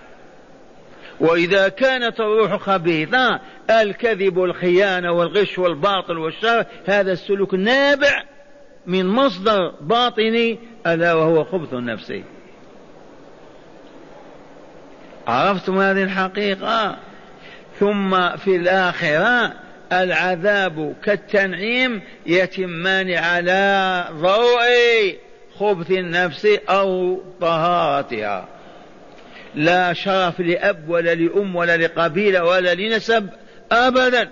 وإذا 1.20 1.70
كانت 1.70 2.20
الروح 2.20 2.56
خبيثة 2.56 3.40
الكذب 3.70 4.38
والخيانة 4.38 5.12
والغش 5.12 5.60
والباطل 5.60 6.18
والشر 6.18 6.66
هذا 6.86 7.12
السلوك 7.12 7.54
نابع 7.54 8.24
من 8.88 9.06
مصدر 9.06 9.74
باطني 9.82 10.60
ألا 10.88 11.14
وهو 11.14 11.44
خبث 11.44 11.74
نفسي 11.74 12.24
عرفتم 15.28 15.80
هذه 15.80 16.04
الحقيقة؟ 16.04 16.98
ثم 17.80 18.38
في 18.38 18.56
الآخرة 18.56 19.54
العذاب 19.92 20.96
كالتنعيم 21.04 22.02
يتمان 22.26 23.14
على 23.14 24.06
ضوء 24.12 25.18
خبث 25.60 25.92
النفس 25.92 26.46
أو 26.70 27.22
طهارتها. 27.42 28.48
لا 29.56 29.94
شرف 29.94 30.40
لأب 30.40 30.90
ولا 30.90 31.16
لأم 31.16 31.56
ولا 31.56 31.78
لقبيلة 31.78 32.44
ولا 32.46 32.74
لنسب 32.74 33.30
أبدا. 33.72 34.30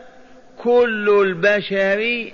كل 0.57 1.09
البشر 1.21 2.31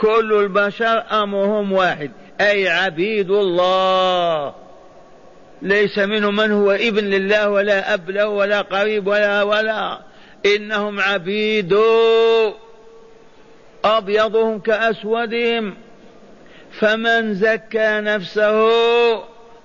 كل 0.00 0.32
البشر 0.32 1.04
أمرهم 1.12 1.72
واحد 1.72 2.10
أي 2.40 2.68
عبيد 2.68 3.30
الله. 3.30 4.54
ليس 5.62 5.98
منهم 5.98 6.36
من 6.36 6.52
هو 6.52 6.70
ابن 6.70 7.04
لله 7.04 7.50
ولا 7.50 7.94
أب 7.94 8.10
له 8.10 8.28
ولا 8.28 8.60
قريب 8.60 9.06
ولا 9.06 9.42
ولا. 9.42 9.98
إنهم 10.46 11.00
عبيد. 11.00 11.78
أبيضهم 13.84 14.60
كأسودهم. 14.60 15.74
فمن 16.80 17.34
زكى 17.34 18.00
نفسه 18.00 18.68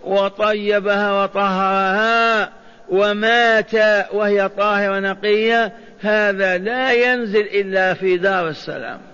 وطيبها 0.04 1.24
وطهرها 1.24 2.52
ومات 2.89 3.74
وهي 4.13 4.50
طاهرة 4.50 5.00
نقية 5.00 5.74
هذا 6.00 6.58
لا 6.58 6.94
ينزل 6.94 7.42
إلا 7.42 7.94
في 7.94 8.18
دار 8.18 8.48
السلام. 8.48 9.09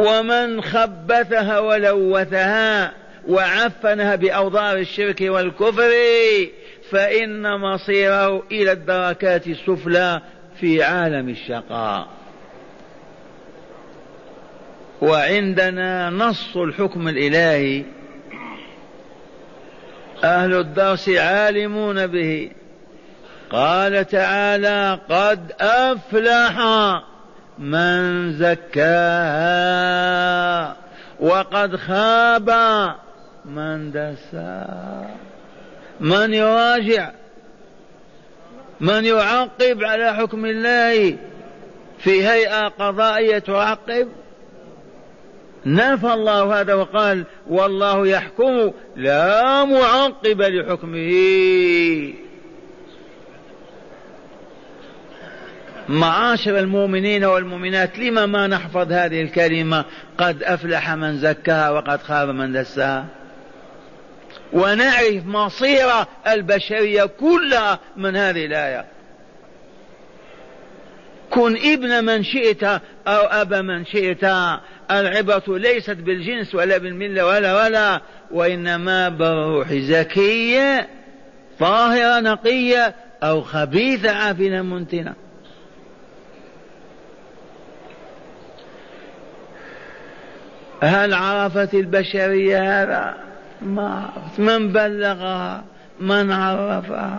ومن 0.00 0.62
خبثها 0.62 1.58
ولوثها 1.58 2.92
وعفنها 3.28 4.16
بأوضار 4.16 4.76
الشرك 4.76 5.20
والكفر 5.20 5.90
فإن 6.90 7.60
مصيره 7.60 8.42
إلى 8.52 8.72
الدركات 8.72 9.46
السفلى 9.46 10.20
في 10.60 10.82
عالم 10.82 11.28
الشقاء. 11.28 12.08
وعندنا 15.02 16.10
نص 16.10 16.56
الحكم 16.56 17.08
الإلهي. 17.08 17.84
أهل 20.24 20.54
الدرس 20.54 21.08
عالمون 21.08 22.06
به. 22.06 22.50
قال 23.50 24.06
تعالى 24.06 25.00
قد 25.10 25.52
أفلح 25.60 26.58
من 27.60 28.32
زكاها 28.32 29.90
وقد 31.20 31.76
خاب 31.76 32.50
من 33.44 33.92
دسا. 33.92 35.06
من 36.00 36.34
يراجع. 36.34 37.10
من 38.80 39.04
يعقب 39.04 39.84
على 39.84 40.14
حكم 40.14 40.44
الله 40.44 41.16
في 41.98 42.28
هيئة 42.28 42.68
قضائية 42.68 43.38
تعقب. 43.38 44.08
نفى 45.66 46.12
الله 46.14 46.60
هذا 46.60 46.74
وقال 46.74 47.24
والله 47.48 48.06
يحكم 48.06 48.70
لا 48.96 49.64
معقب 49.64 50.42
لحكمه. 50.42 51.10
معاشر 55.90 56.58
المؤمنين 56.58 57.24
والمؤمنات 57.24 57.98
لما 57.98 58.26
ما 58.26 58.46
نحفظ 58.46 58.92
هذه 58.92 59.22
الكلمة؟ 59.22 59.84
قد 60.18 60.42
أفلح 60.42 60.90
من 60.90 61.18
زكاها 61.18 61.70
وقد 61.70 62.02
خاب 62.02 62.28
من 62.28 62.52
دساها. 62.52 63.06
ونعرف 64.52 65.26
مصير 65.26 65.88
البشرية 66.26 67.04
كلها 67.04 67.78
من 67.96 68.16
هذه 68.16 68.46
الآية. 68.46 68.84
كن 71.30 71.56
ابن 71.56 72.04
من 72.04 72.24
شئت 72.24 72.64
أو 73.06 73.26
أبا 73.26 73.60
من 73.62 73.84
شئت. 73.84 74.24
العبرة 74.90 75.58
ليست 75.58 75.96
بالجنس 75.96 76.54
ولا 76.54 76.78
بالملة 76.78 77.26
ولا 77.26 77.64
ولا 77.64 78.00
وإنما 78.30 79.08
بالروح 79.08 79.72
زكية 79.72 80.88
طاهرة 81.58 82.20
نقية 82.20 82.94
أو 83.22 83.40
خبيثة 83.40 84.10
عافنة 84.10 84.62
منتنة. 84.62 85.14
هل 90.80 91.14
عرفت 91.14 91.74
البشرية 91.74 92.82
هذا؟ 92.82 93.14
ما 93.62 94.10
عرفت. 94.16 94.40
من 94.40 94.72
بلغها؟ 94.72 95.64
من 96.00 96.32
عرفها؟ 96.32 97.18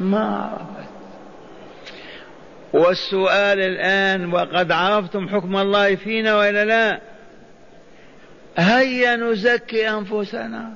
ما 0.00 0.50
عرفت. 0.52 0.88
والسؤال 2.72 3.60
الآن 3.60 4.32
وقد 4.32 4.72
عرفتم 4.72 5.28
حكم 5.28 5.56
الله 5.56 5.94
فينا 5.94 6.36
وإلا 6.36 6.64
لا؟ 6.64 7.00
هيا 8.58 9.16
نزكي 9.16 9.90
أنفسنا. 9.90 10.72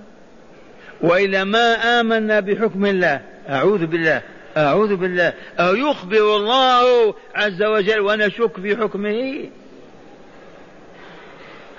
وإلا 1.01 1.45
ما 1.45 1.75
آمنا 2.01 2.41
بحكم 2.41 2.87
الله؟ 2.87 3.21
أعوذ 3.49 3.87
بالله 3.87 4.23
أعوذ 4.57 4.97
بالله. 4.97 5.33
أو 5.59 5.75
يخبر 5.75 6.37
الله 6.37 7.15
عز 7.35 7.63
وجل 7.63 8.01
ونشك 8.01 8.61
في 8.61 8.77
حكمه؟ 8.77 9.49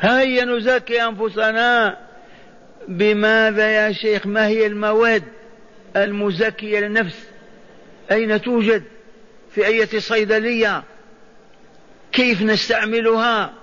هيا 0.04 0.46
نزكي 0.46 1.04
أنفسنا 1.04 1.98
بماذا 2.88 3.72
يا 3.72 3.92
شيخ؟ 3.92 4.28
ما 4.28 4.48
هي 4.48 4.68
المواد 4.68 5.24
المزكية 5.96 6.80
للنفس؟ 6.80 7.28
أين 8.12 8.42
توجد؟ 8.42 8.84
في 9.52 9.68
أية 9.68 10.00
صيدلية؟ 10.00 10.84
كيف 12.12 12.42
نستعملها؟ 12.42 13.54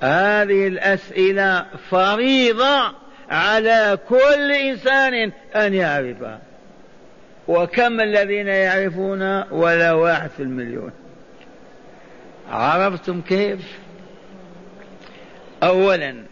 هذه 0.00 0.66
الأسئلة 0.66 1.66
فريضة 1.90 2.94
على 3.30 3.98
كل 4.08 4.52
إنسان 4.52 5.32
أن 5.56 5.74
يعرفها. 5.74 6.40
وكم 7.48 8.00
الذين 8.00 8.48
يعرفون؟ 8.48 9.42
ولا 9.50 9.92
واحد 9.92 10.30
في 10.30 10.42
المليون. 10.42 10.92
عرفتم 12.50 13.20
كيف؟ 13.20 13.60
أولا 15.62 16.24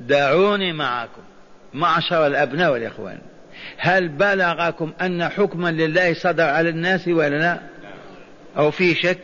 دعوني 0.00 0.72
معكم 0.72 1.22
معشر 1.74 2.26
الأبناء 2.26 2.72
والإخوان. 2.72 3.18
هل 3.78 4.08
بلغكم 4.08 4.92
أن 5.00 5.28
حكما 5.28 5.70
لله 5.70 6.14
صدر 6.14 6.44
على 6.44 6.68
الناس 6.68 7.08
ولا 7.08 7.36
لا؟ 7.38 7.58
أو 8.56 8.70
في 8.70 8.94
شك؟ 8.94 9.18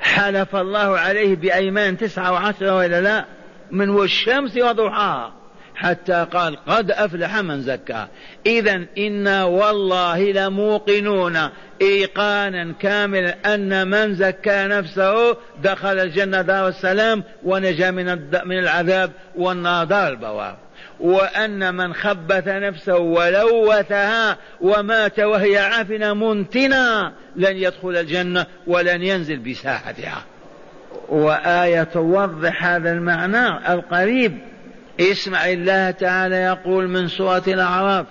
حلف 0.00 0.56
الله 0.56 0.98
عليه 0.98 1.36
بأيمان 1.36 1.96
تسعة 1.96 2.32
وعشرة 2.32 2.76
ولا 2.76 3.00
لا؟ 3.00 3.24
من 3.70 3.88
والشمس 3.90 4.56
وضحاها. 4.56 5.37
حتى 5.78 6.26
قال 6.32 6.56
قد 6.64 6.90
أفلح 6.90 7.36
من 7.36 7.62
زكاها. 7.62 8.08
إذا 8.46 8.84
إنا 8.98 9.44
والله 9.44 10.32
لموقنون 10.32 11.38
إيقانا 11.82 12.72
كاملا 12.80 13.54
أن 13.54 13.88
من 13.88 14.14
زكى 14.14 14.66
نفسه 14.66 15.36
دخل 15.62 15.98
الجنة 15.98 16.42
دار 16.42 16.68
السلام 16.68 17.24
ونجا 17.44 17.90
من 17.90 18.04
من 18.44 18.58
العذاب 18.58 19.10
والنار 19.36 19.84
دار 19.84 20.08
البوار. 20.08 20.56
وأن 21.00 21.74
من 21.74 21.94
خبث 21.94 22.48
نفسه 22.48 22.96
ولوثها 22.96 24.36
ومات 24.60 25.20
وهي 25.20 25.58
عافنة 25.58 26.14
منتنة 26.14 27.12
لن 27.36 27.56
يدخل 27.56 27.96
الجنة 27.96 28.46
ولن 28.66 29.02
ينزل 29.02 29.36
بساحتها. 29.36 30.24
وآية 31.08 31.82
توضح 31.82 32.64
هذا 32.64 32.92
المعنى 32.92 33.72
القريب. 33.72 34.38
اسمع 35.00 35.46
الله 35.46 35.90
تعالى 35.90 36.36
يقول 36.36 36.88
من 36.88 37.08
سورة 37.08 37.42
الأعراف 37.48 38.06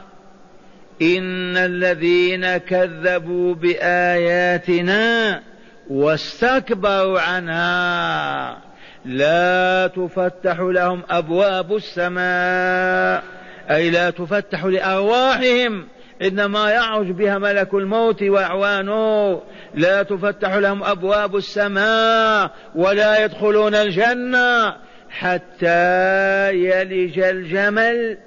إن 1.02 1.58
الذين 1.58 2.58
كذبوا 2.58 3.56
بآياتنا 3.56 5.42
واستكبروا 5.90 7.20
عنها 7.20 8.58
لا 9.06 9.88
تفتح 9.88 10.60
لهم 10.60 11.04
أبواب 11.10 11.76
السماء 11.76 13.24
أي 13.70 13.90
لا 13.90 14.10
تفتح 14.10 14.66
لأرواحهم 14.66 15.88
إنما 16.22 16.70
يعرج 16.70 17.12
بها 17.12 17.38
ملك 17.38 17.74
الموت 17.74 18.24
وأعوانه 18.24 19.42
لا 19.76 20.04
تفتح 20.04 20.54
لهم 20.56 20.84
أبواب 20.84 21.36
السماء 21.36 22.52
ولا 22.76 23.26
يدخلون 23.26 23.76
الجنة. 23.76 24.76
حتى 25.10 26.54
يلج 26.54 27.20
الجمل 27.20 28.18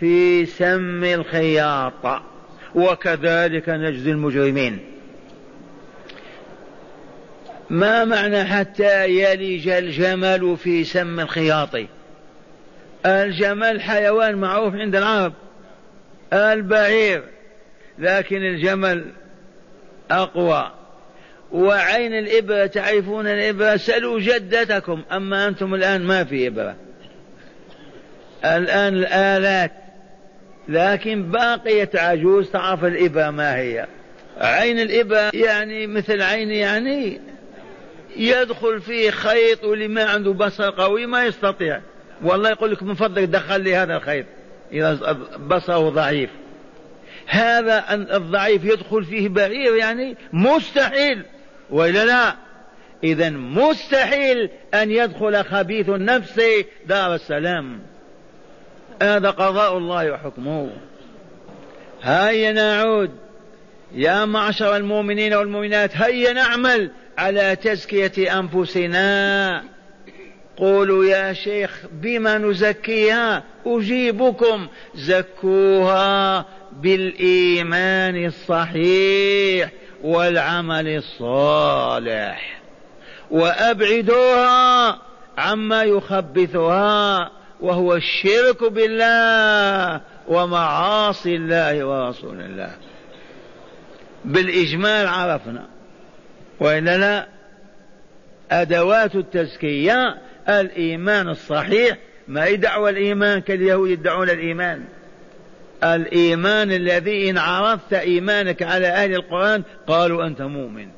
في 0.00 0.46
سم 0.46 1.04
الخياط. 1.04 2.22
وكذلك 2.74 3.68
نجزي 3.68 4.10
المجرمين. 4.10 4.78
ما 7.70 8.04
معنى 8.04 8.44
حتى 8.44 9.08
يلج 9.08 9.68
الجمل 9.68 10.56
في 10.56 10.84
سم 10.84 11.20
الخياط؟ 11.20 11.68
الجمل 13.06 13.80
حيوان 13.80 14.36
معروف 14.36 14.74
عند 14.74 14.96
العرب 14.96 15.32
البعير. 16.32 17.22
لكن 17.98 18.36
الجمل 18.36 19.04
أقوى. 20.10 20.75
وعين 21.56 22.14
الإبرة 22.14 22.66
تعرفون 22.66 23.26
الإبرة؟ 23.26 23.76
سلوا 23.76 24.20
جدتكم 24.20 25.02
أما 25.12 25.48
أنتم 25.48 25.74
الآن 25.74 26.02
ما 26.02 26.24
في 26.24 26.46
إبرة. 26.46 26.76
الآن 28.44 28.94
الآلات. 28.94 29.72
لكن 30.68 31.22
باقية 31.22 31.90
عجوز 31.94 32.50
تعرف 32.50 32.84
الإبرة 32.84 33.30
ما 33.30 33.56
هي. 33.56 33.86
عين 34.38 34.80
الإبرة 34.80 35.30
يعني 35.34 35.86
مثل 35.86 36.22
عين 36.22 36.50
يعني 36.50 37.20
يدخل 38.16 38.80
فيه 38.80 39.10
خيط 39.10 39.64
واللي 39.64 39.88
ما 39.88 40.04
عنده 40.04 40.32
بصر 40.32 40.70
قوي 40.70 41.06
ما 41.06 41.24
يستطيع. 41.24 41.80
والله 42.22 42.50
يقول 42.50 42.72
لك 42.72 42.82
من 42.82 42.94
فضلك 42.94 43.28
دخل 43.28 43.60
لي 43.60 43.76
هذا 43.76 43.96
الخيط. 43.96 44.26
إذا 44.72 45.12
بصره 45.38 45.88
ضعيف. 45.88 46.30
هذا 47.26 47.84
الضعيف 47.94 48.64
يدخل 48.64 49.04
فيه 49.04 49.28
بعير 49.28 49.74
يعني 49.74 50.16
مستحيل. 50.32 51.22
وإلا 51.70 52.04
لا؟ 52.04 52.36
إذا 53.04 53.30
مستحيل 53.30 54.50
أن 54.74 54.90
يدخل 54.90 55.44
خبيث 55.44 55.88
النفس 55.88 56.40
دار 56.86 57.14
السلام. 57.14 57.80
هذا 59.02 59.30
قضاء 59.30 59.78
الله 59.78 60.10
وحكمه. 60.10 60.70
هيا 62.02 62.52
نعود. 62.52 63.10
يا 63.94 64.24
معشر 64.24 64.76
المؤمنين 64.76 65.34
والمؤمنات 65.34 65.96
هيا 65.96 66.32
نعمل 66.32 66.90
على 67.18 67.56
تزكية 67.56 68.38
أنفسنا. 68.38 69.64
قولوا 70.56 71.04
يا 71.04 71.32
شيخ 71.32 71.82
بما 71.92 72.38
نزكيها 72.38 73.42
أجيبكم. 73.66 74.66
زكوها 74.94 76.44
بالإيمان 76.72 78.26
الصحيح. 78.26 79.70
والعمل 80.06 80.88
الصالح 80.88 82.60
وأبعدوها 83.30 84.98
عما 85.38 85.82
يخبثها 85.82 87.30
وهو 87.60 87.94
الشرك 87.94 88.72
بالله 88.72 90.00
ومعاصي 90.28 91.36
الله 91.36 91.84
ورسول 91.84 92.40
الله. 92.40 92.70
بالإجمال 94.24 95.06
عرفنا. 95.06 95.66
وإلا 96.60 96.98
لا 96.98 97.26
أدوات 98.50 99.14
التزكية 99.14 100.18
الإيمان 100.48 101.28
الصحيح 101.28 101.96
ما 102.28 102.46
يدعو 102.46 102.88
الإيمان 102.88 103.40
كاليهود 103.40 103.90
يدعون 103.90 104.30
الإيمان؟ 104.30 104.84
الإيمان 105.84 106.72
الذي 106.72 107.30
إن 107.30 107.38
عرضت 107.38 107.92
إيمانك 107.92 108.62
على 108.62 108.86
أهل 108.86 109.14
القرآن 109.14 109.62
قالوا 109.86 110.26
أنت 110.26 110.42
مؤمن. 110.42 110.88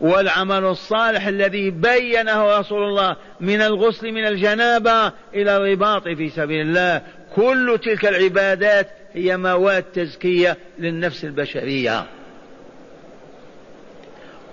والعمل 0.00 0.64
الصالح 0.64 1.26
الذي 1.26 1.70
بينه 1.70 2.58
رسول 2.58 2.82
الله 2.82 3.16
من 3.40 3.62
الغسل 3.62 4.12
من 4.12 4.24
الجنابة 4.26 5.12
إلى 5.34 5.56
الرباط 5.56 6.08
في 6.08 6.30
سبيل 6.30 6.60
الله. 6.60 7.02
كل 7.34 7.78
تلك 7.84 8.06
العبادات 8.06 8.88
هي 9.12 9.36
مواد 9.36 9.82
تزكية 9.82 10.56
للنفس 10.78 11.24
البشرية. 11.24 12.06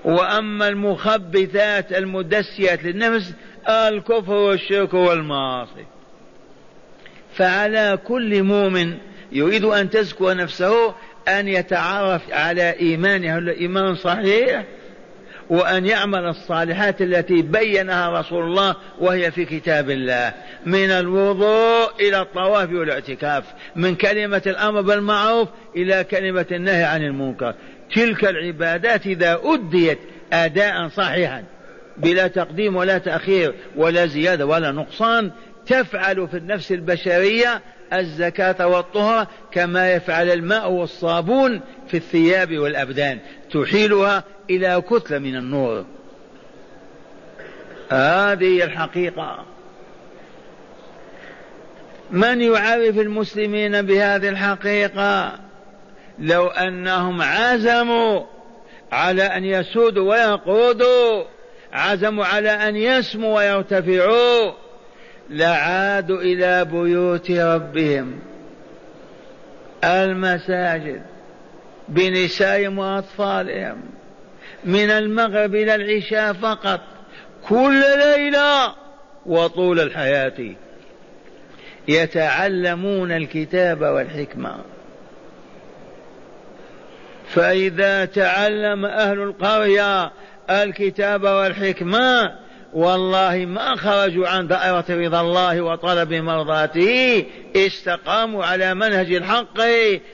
وأما 0.04 0.68
المخبثات 0.68 1.94
المدسيات 1.94 2.84
للنفس 2.84 3.34
الكفر 3.70 4.34
والشرك 4.34 4.94
والمعاصي. 4.94 5.86
فعلى 7.42 8.00
كل 8.08 8.44
مؤمن 8.44 8.98
يريد 9.32 9.64
أن 9.66 9.90
تزكو 9.90 10.32
نفسه 10.32 10.96
أن 11.28 11.48
يتعرف 11.48 12.22
على 12.32 12.76
إيمانه. 12.80 13.38
الإيمان 13.38 13.96
صحيح؟ 13.96 14.64
وأن 15.50 15.86
يعمل 15.86 16.26
الصالحات 16.26 17.02
التي 17.02 17.42
بينها 17.42 18.20
رسول 18.20 18.44
الله 18.44 18.76
وهي 19.00 19.32
في 19.32 19.46
كتاب 19.46 19.90
الله. 19.90 20.34
من 20.66 20.92
الوضوء 20.92 21.90
إلى 22.00 22.22
الطواف 22.22 22.70
والاعتكاف. 22.70 23.44
من 23.76 23.96
كلمة 23.96 24.42
الأمر 24.48 24.82
بالمعروف 24.82 25.50
إلى 25.76 26.04
كلمة 26.04 26.46
النهي 26.52 26.84
عن 26.84 27.04
المنكر. 27.04 27.56
تلك 27.96 28.26
العبادات 28.26 29.08
إذا 29.08 29.40
أديت 29.44 30.00
أداء 30.34 30.88
صحيحا. 30.88 31.44
بلا 31.98 32.28
تقديم 32.28 32.76
ولا 32.76 32.98
تأخير 32.98 33.54
ولا 33.76 34.06
زيادة 34.06 34.46
ولا 34.46 34.72
نقصان 34.72 35.32
تفعل 35.66 36.28
في 36.28 36.38
النفس 36.38 36.72
البشرية 36.72 37.62
الزكاة 37.94 38.68
والطهرة 38.68 39.28
كما 39.52 39.94
يفعل 39.94 40.30
الماء 40.30 40.72
والصابون 40.72 41.62
في 41.88 41.98
الثياب 41.98 42.58
والأبدان. 42.58 43.20
تحيلها 43.54 44.24
إلى 44.50 44.82
كتلة 44.90 45.20
من 45.20 45.36
النور. 45.36 45.86
هذه 47.90 48.64
الحقيقة. 48.64 49.46
من 52.12 52.42
يعرف 52.42 52.98
المسلمين 52.98 53.82
بهذه 53.82 54.30
الحقيقة؟ 54.30 55.40
لو 56.20 56.48
أنهم 56.48 57.22
عزموا 57.22 58.22
على 58.92 59.24
أن 59.24 59.46
يسودوا 59.46 60.12
ويقودوا 60.12 61.24
عزموا 61.74 62.26
على 62.26 62.50
أن 62.50 62.76
يسموا 62.76 63.36
ويرتفعوا. 63.36 64.52
لعادوا 65.32 66.22
إلى 66.22 66.66
بيوت 66.66 67.32
ربهم. 67.32 68.20
المساجد 69.84 71.02
بنسائهم 71.90 72.80
وأطفالهم. 72.80 73.82
من 74.64 74.90
المغرب 74.90 75.56
إلى 75.56 75.76
العشاء 75.76 76.34
فقط. 76.34 76.82
كل 77.50 77.82
ليلة 77.98 78.76
وطول 79.26 79.80
الحياة. 79.80 80.56
يتعلمون 81.88 83.12
الكتاب 83.12 83.82
والحكمة. 83.82 84.58
فإذا 87.28 88.06
تعلم 88.06 88.86
أهل 88.86 89.20
القرية 89.22 90.12
الكتاب 90.50 91.24
والحكمة 91.24 92.36
والله 92.74 93.46
ما 93.46 93.76
خرجوا 93.76 94.28
عن 94.28 94.48
دائرة 94.48 94.86
رضا 94.90 95.22
الله 95.22 95.62
وطلب 95.62 96.14
مرضاته 96.14 97.26
استقاموا 97.56 98.46
على 98.46 98.74
منهج 98.74 99.14
الحق 99.14 99.62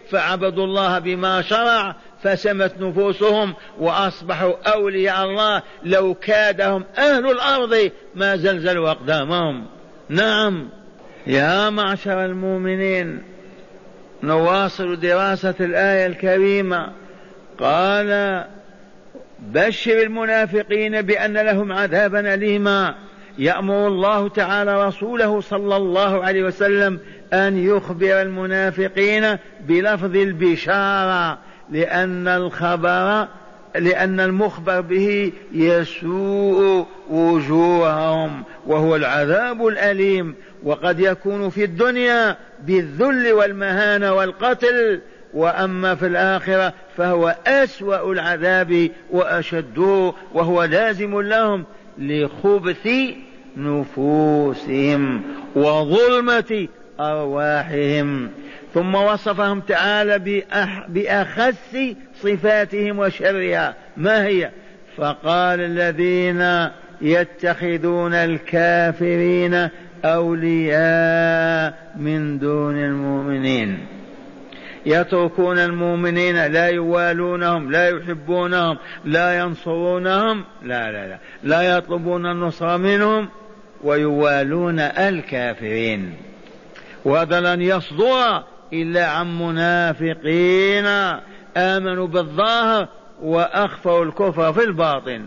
فعبدوا 0.09 0.63
الله 0.63 0.99
بما 0.99 1.41
شرع 1.41 1.95
فسمت 2.23 2.73
نفوسهم 2.79 3.53
وأصبحوا 3.79 4.53
أولياء 4.73 5.23
الله. 5.25 5.61
لو 5.83 6.13
كادهم 6.13 6.83
أهل 6.97 7.31
الأرض 7.31 7.91
ما 8.15 8.35
زلزلوا 8.35 8.91
أقدامهم. 8.91 9.65
نعم. 10.09 10.69
يا 11.27 11.69
معشر 11.69 12.25
المؤمنين 12.25 13.23
نواصل 14.23 14.99
دراسة 14.99 15.55
الآية 15.59 16.05
الكريمة. 16.05 16.89
قال 17.59 18.43
بشر 19.39 20.01
المنافقين 20.01 21.01
بأن 21.01 21.37
لهم 21.37 21.71
عذابا 21.71 22.33
أليما. 22.33 22.95
يأمر 23.37 23.87
الله 23.87 24.29
تعالى 24.29 24.87
رسوله 24.87 25.41
صلى 25.41 25.75
الله 25.75 26.23
عليه 26.23 26.43
وسلم 26.43 26.99
أن 27.33 27.57
يخبر 27.57 28.21
المنافقين 28.21 29.37
بلفظ 29.67 30.15
البشارة 30.15 31.39
لأن 31.69 32.27
الخبر 32.27 33.27
لأن 33.75 34.19
المخبر 34.19 34.81
به 34.81 35.31
يسوء 35.53 36.85
وجوههم 37.09 38.43
وهو 38.67 38.95
العذاب 38.95 39.67
الأليم. 39.67 40.35
وقد 40.63 40.99
يكون 40.99 41.49
في 41.49 41.63
الدنيا 41.63 42.37
بالذل 42.63 43.33
والمهانة 43.33 44.13
والقتل 44.13 45.01
وأما 45.33 45.95
في 45.95 46.07
الآخرة 46.07 46.73
فهو 46.97 47.35
أسوأ 47.47 48.11
العذاب 48.11 48.89
وأشده 49.11 50.13
وهو 50.33 50.63
لازم 50.63 51.21
لهم 51.21 51.65
لخبث 51.97 52.89
نفوسهم 53.57 55.21
وظلمة 55.55 56.67
أرواحهم. 56.99 58.29
ثم 58.73 58.95
وصفهم 58.95 59.59
تعالى 59.59 60.43
بأخس 60.87 61.77
صفاتهم 62.21 62.99
وشرها. 62.99 63.75
ما 63.97 64.25
هي؟ 64.25 64.49
فقال 64.97 65.59
الذين 65.61 66.69
يتخذون 67.01 68.13
الكافرين 68.13 69.69
أولياء 70.05 71.93
من 71.99 72.39
دون 72.39 72.77
المؤمنين. 72.77 73.96
يتركون 74.87 75.59
المؤمنين 75.59 76.45
لا 76.45 76.67
يوالونهم 76.67 77.71
لا 77.71 77.89
يحبونهم 77.89 78.77
لا 79.05 79.37
ينصرونهم 79.37 80.43
لا 80.63 80.91
لا 80.91 81.07
لا 81.07 81.17
لا 81.43 81.77
يطلبون 81.77 82.25
النصر 82.25 82.77
منهم 82.77 83.29
ويوالون 83.83 84.79
الكافرين. 84.79 86.13
وهذا 87.05 87.55
لن 87.55 87.61
يصدر 87.61 88.43
إلا 88.73 89.07
عن 89.07 89.39
منافقين. 89.39 90.85
آمنوا 91.57 92.07
بالظاهر 92.07 92.87
وأخفوا 93.21 94.05
الكفر 94.05 94.53
في 94.53 94.63
الباطن. 94.63 95.21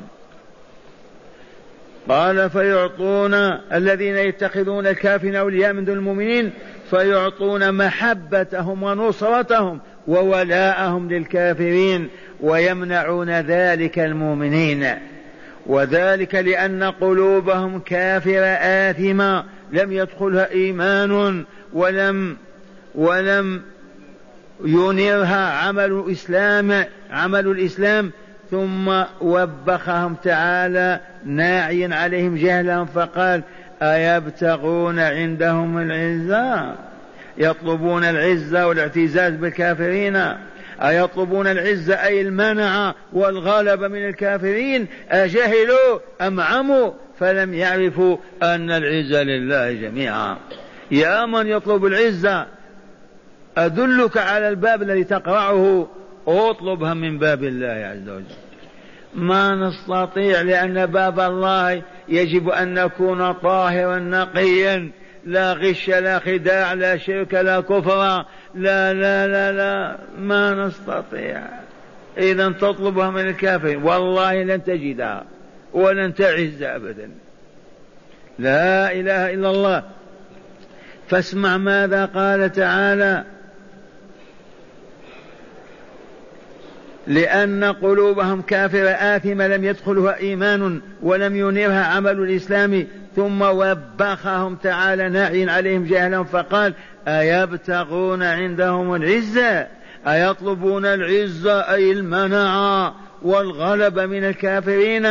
قال 2.09 2.51
فيعطون 2.51 3.35
الذين 3.73 4.17
يتخذون 4.17 4.87
الكافرين 4.87 5.37
أولياء 5.37 5.73
من 5.73 5.85
دون 5.85 5.97
المؤمنين 5.97 6.53
فيعطون 6.91 7.75
محبتهم 7.75 8.83
ونصرتهم 8.83 9.81
وولاءهم 10.09 11.09
للكافرين 11.09 12.09
ويمنعون 12.41 13.31
ذلك 13.31 13.99
المؤمنين. 13.99 14.87
وذلك 15.67 16.35
لأن 16.35 16.83
قلوبهم 16.83 17.79
كافرة 17.79 18.47
آثمة 18.91 19.45
لم 19.73 19.93
يدخلها 19.93 20.51
إيمان 20.51 21.45
ولم 21.73 22.37
ولم 22.95 23.63
ينيرها 24.65 25.53
عمل 25.53 25.93
الإسلام 25.93 26.85
عمل 27.11 27.47
الإسلام. 27.47 28.11
ثم 28.51 29.03
وبخهم 29.21 30.15
تعالى 30.15 31.01
ناعيا 31.25 31.95
عليهم 31.95 32.37
جهلهم 32.37 32.87
فقال 32.87 33.43
أيبتغون 33.83 34.99
عندهم 34.99 35.79
العزة؟ 35.79 36.75
يطلبون 37.39 38.05
العزة 38.05 38.67
والاعتزاز 38.67 39.35
بالكافرين. 39.35 40.23
أيطلبون 40.81 41.47
العزة 41.47 41.95
أي 41.95 42.21
المنع 42.21 42.95
والغلبة 43.13 43.89
من 43.89 44.09
الكافرين؟ 44.09 44.87
أجهلوا 45.11 45.99
أم 46.21 46.41
عموا؟ 46.41 46.91
فلم 47.19 47.55
يعرفوا 47.55 48.17
أن 48.43 48.71
العزة 48.71 49.23
لله 49.23 49.73
جميعا. 49.73 50.37
يا 50.91 51.27
من 51.27 51.47
يطلب 51.47 51.85
العزة 51.85 52.47
أدلك 53.59 54.17
على 54.17 54.49
الباب 54.49 54.83
الذي 54.83 55.05
تقرعه 55.05 55.89
أطلبها 56.27 56.95
من 56.95 57.19
باب 57.19 57.45
الله 57.45 57.67
عز 57.93 58.09
وجل. 58.09 58.25
ما 59.15 59.55
نستطيع 59.55 60.41
لأن 60.41 60.87
باب 60.87 61.21
الله 61.21 61.83
يجب 62.11 62.49
أن 62.49 62.75
نكون 62.75 63.33
طاهرا 63.33 63.99
نقيا. 63.99 64.91
لا 65.25 65.53
غش 65.53 65.89
لا 65.89 66.19
خداع 66.19 66.73
لا 66.73 66.97
شرك 66.97 67.35
لا 67.35 67.61
كفر. 67.61 68.25
لا 68.55 68.93
لا 68.93 69.27
لا 69.27 69.53
لا 69.53 69.99
ما 70.19 70.55
نستطيع. 70.55 71.43
إذا 72.19 72.49
تطلبها 72.49 73.11
من 73.11 73.29
الكافر 73.29 73.79
والله 73.79 74.43
لن 74.43 74.65
تجدها 74.65 75.25
ولن 75.73 76.15
تعز 76.15 76.63
أبدا. 76.63 77.11
لا 78.39 78.93
إله 78.93 79.35
إلا 79.35 79.51
الله. 79.51 79.83
فاسمع 81.09 81.57
ماذا 81.57 82.05
قال 82.05 82.53
تعالى 82.53 83.25
لأن 87.11 87.65
قلوبهم 87.65 88.43
كافرة 88.43 88.89
آثمة 88.89 89.47
لم 89.47 89.65
يدخلها 89.65 90.17
إيمان 90.17 90.81
ولم 91.03 91.37
ينيرها 91.37 91.85
عمل 91.85 92.21
الإسلام 92.21 92.87
ثم 93.17 93.43
وبخهم 93.43 94.55
تعالى 94.55 95.09
ناعي 95.09 95.51
عليهم 95.51 95.85
جهلا 95.85 96.25
فقال 96.25 96.75
أيبتغون 97.09 98.23
عندهم 98.23 98.95
العزة 98.95 99.67
أيطلبون 100.07 100.87
العزة 100.87 101.61
أي 101.61 101.93
المنع 101.93 102.93
والغلب 103.23 103.99
من 103.99 104.25
الكافرين؟ 104.25 105.07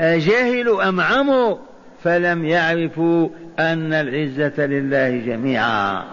أجهلوا 0.00 0.88
أم 0.88 1.00
عموا؟ 1.00 1.56
فلم 2.04 2.44
يعرفوا 2.44 3.28
أن 3.58 3.92
العزة 3.92 4.66
لله 4.66 5.18
جميعا. 5.18 6.04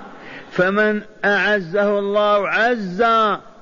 فمن 0.52 1.02
أعزه 1.26 2.00
الله 2.00 2.48
عز 2.48 3.04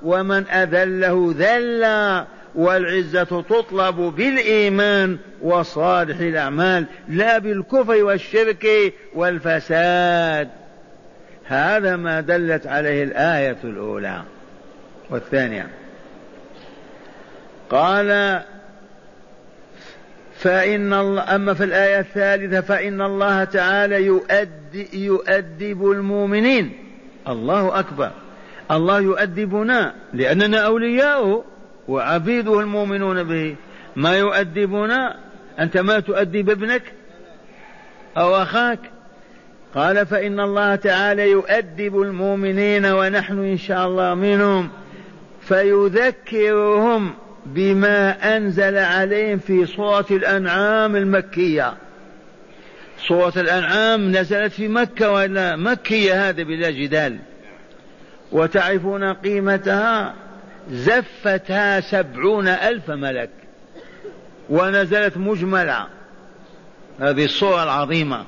ومن 0.02 0.48
أذله 0.48 1.34
ذل 1.38 2.24
والعزة 2.54 3.24
تطلب 3.24 3.96
بالإيمان 3.96 5.18
وصالح 5.42 6.18
الأعمال 6.20 6.86
لا 7.08 7.38
بالكفر 7.38 8.04
والشرك 8.04 8.66
والفساد. 9.14 10.48
هذا 11.44 11.96
ما 11.96 12.20
دلت 12.20 12.66
عليه 12.66 13.04
الآية 13.04 13.56
الأولى 13.64 14.22
والثانية. 15.10 15.68
قال 17.70 18.40
فإن 20.38 20.92
الله 20.92 21.34
أما 21.34 21.54
في 21.54 21.64
الآية 21.64 22.00
الثالثة 22.00 22.60
فإن 22.60 23.02
الله 23.02 23.44
تعالى 23.44 24.04
يؤدي 24.04 25.04
يؤدب 25.04 25.90
المؤمنين. 25.90 26.72
الله 27.28 27.78
أكبر. 27.78 28.10
الله 28.70 29.00
يؤدبنا 29.00 29.94
لأننا 30.14 30.58
أولياؤه 30.58 31.44
وعبيده 31.88 32.60
المؤمنون 32.60 33.22
به. 33.22 33.56
ما 33.96 34.16
يؤدبنا؟ 34.16 35.16
أنت 35.58 35.76
ما 35.76 36.00
تؤدب 36.00 36.50
ابنك 36.50 36.82
أو 38.16 38.36
أخاك؟ 38.42 38.78
قال 39.74 40.06
فإن 40.06 40.40
الله 40.40 40.74
تعالى 40.74 41.30
يؤدب 41.30 42.00
المؤمنين 42.00 42.86
ونحن 42.86 43.38
إن 43.38 43.58
شاء 43.58 43.86
الله 43.86 44.14
منهم 44.14 44.70
فيذكرهم 45.40 47.14
بما 47.46 48.36
أنزل 48.36 48.76
عليهم 48.78 49.38
في 49.38 49.66
سورة 49.66 50.06
الأنعام 50.10 50.96
المكية. 50.96 51.74
سورة 53.08 53.32
الأنعام 53.36 54.12
نزلت 54.12 54.52
في 54.52 54.68
مكة 54.68 55.12
ولا 55.12 55.56
مكية 55.56 56.28
هذا 56.28 56.42
بلا 56.42 56.70
جدال. 56.70 57.18
وتعرفون 58.36 59.12
قيمتها؟ 59.12 60.14
زفتها 60.70 61.80
سبعون 61.80 62.48
ألف 62.48 62.90
ملك. 62.90 63.30
ونزلت 64.50 65.16
مجملة 65.16 65.86
هذه 67.00 67.24
الصورة 67.24 67.62
العظيمة. 67.62 68.24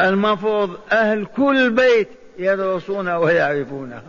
المفروض 0.00 0.76
أهل 0.92 1.26
كل 1.36 1.70
بيت 1.70 2.08
يدرسونها 2.38 3.16
ويعرفونها. 3.16 4.02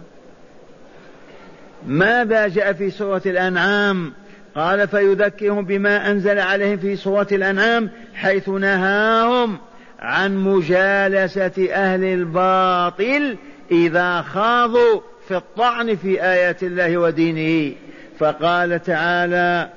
ماذا 1.87 2.47
جاء 2.47 2.73
في 2.73 2.89
سورة 2.89 3.21
الأنعام؟ 3.25 4.13
قال 4.55 4.87
فيذكرهم 4.87 5.65
بما 5.65 6.11
أنزل 6.11 6.39
عليهم 6.39 6.77
في 6.77 6.95
سورة 6.95 7.27
الأنعام 7.31 7.89
حيث 8.13 8.49
نهاهم 8.49 9.57
عن 9.99 10.37
مجالسة 10.37 11.67
أهل 11.71 12.03
الباطل 12.03 13.37
إذا 13.71 14.21
خاضوا 14.21 15.01
في 15.27 15.35
الطعن 15.37 15.95
في 15.95 16.23
آيات 16.23 16.63
الله 16.63 16.97
ودينه 16.97 17.75
فقال 18.19 18.83
تعالى 18.83 19.69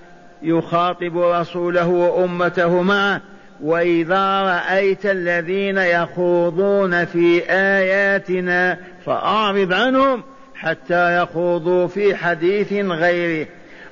يخاطب 0.42 1.18
رسوله 1.18 1.88
وأمته 1.88 2.82
معه 2.82 3.20
وإذا 3.62 4.42
رأيت 4.42 5.06
الذين 5.06 5.78
يخوضون 5.78 7.04
في 7.04 7.42
آياتنا 7.50 8.78
فأعرض 9.06 9.72
عنهم 9.72 10.22
حتى 10.54 11.22
يخوضوا 11.22 11.86
في 11.86 12.14
حديث 12.14 12.72
غيره. 12.72 13.46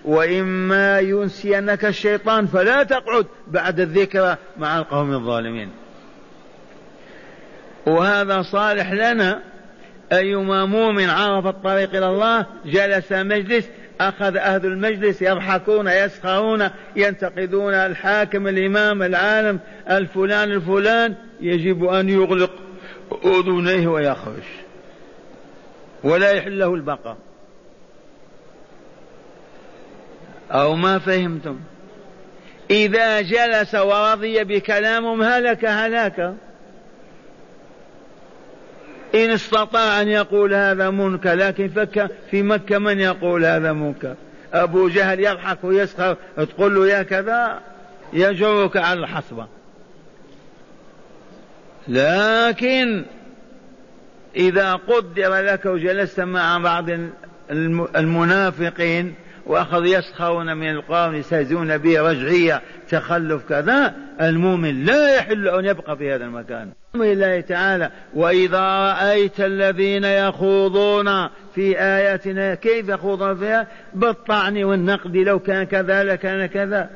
وإما 0.05 0.99
ينسينك 1.01 1.85
الشيطان 1.85 2.47
فلا 2.47 2.83
تقعد 2.83 3.27
بعد 3.49 3.81
الذكرى 3.81 4.37
مع 4.59 4.79
القوم 4.79 5.13
الظالمين. 5.13 5.71
وهذا 7.87 8.43
صالح 8.43 8.93
لنا 8.93 9.52
أيما 10.13 10.65
مؤمن 10.65 11.11
عرف 11.11 11.47
الطريق 11.47 11.97
إلى 11.97 12.09
الله 12.09 12.47
جلس 12.65 13.13
مجلس 13.13 13.69
أخذ 14.01 14.37
أهل 14.37 14.67
المجلس 14.67 15.23
يضحكون 15.23 15.89
يسخرون 15.89 16.69
ينتقدون 16.97 17.75
الحاكم 17.75 18.49
الإمام 18.49 19.03
العالم 19.03 19.61
الفلان 19.91 20.53
الفلان 20.53 21.15
يجب 21.41 21.85
أن 21.85 22.09
يغلق. 22.09 22.51
أذنيه 23.25 23.89
ويخرج. 23.89 24.43
ولا 26.05 26.31
يحل 26.31 26.59
له 26.59 26.75
البقاء. 26.75 27.17
أو 30.51 30.75
ما 30.75 30.99
فهمتم. 30.99 31.61
إذا 32.71 33.21
جلس 33.21 33.75
ورضي 33.75 34.45
بكلامهم 34.45 35.23
هلك 35.23 35.65
هلاكا 35.65 36.37
إن 39.15 39.31
استطاع 39.31 40.01
أن 40.01 40.09
يقول 40.09 40.55
هذا 40.55 40.91
منكر 40.91 41.35
لكن 41.35 41.69
فك 41.69 42.11
في 42.31 42.43
مكة 42.43 42.79
من 42.79 43.01
يقول 43.01 43.45
هذا 43.45 43.73
منكر؟ 43.73 44.15
أبو 44.53 44.89
جهل 44.89 45.21
يضحك 45.21 45.59
ويسخر 45.65 46.17
تقول 46.37 46.75
له 46.75 46.89
يا 46.89 47.03
كذا 47.03 47.61
يجرك 48.13 48.77
على 48.77 49.01
الحصبة. 49.01 49.47
لكن 51.89 53.05
إذا 54.37 54.73
قدر 54.73 55.35
لك 55.35 55.67
وجلست 55.67 56.21
مع 56.21 56.59
بعض 56.59 56.87
المنافقين 57.97 59.15
وأخذوا 59.47 59.87
يسخرون 59.87 60.57
من 60.57 60.71
القوم 60.71 61.15
يستهزئون 61.15 61.79
به 61.79 62.01
رجعية 62.01 62.63
تخلف 62.89 63.49
كذا 63.49 63.95
المؤمن 64.21 64.85
لا 64.85 65.15
يحل 65.15 65.49
أن 65.49 65.65
يبقى 65.65 65.97
في 65.97 66.15
هذا 66.15 66.25
المكان. 66.25 66.73
الله 66.95 67.41
تعالى. 67.41 67.91
وإذا 68.15 68.61
رأيت 68.61 69.41
الذين 69.41 70.05
يخوضون 70.05 71.29
في 71.55 71.81
آياتنا 71.81 72.55
كيف 72.55 72.89
يخوضون 72.89 73.37
فيها؟ 73.37 73.67
بالطعن 73.95 74.65
والنقد 74.65 75.17
لو 75.17 75.39
كان 75.39 75.65
كذا 75.65 76.05
لكان 76.05 76.47
كذا. 76.47 76.91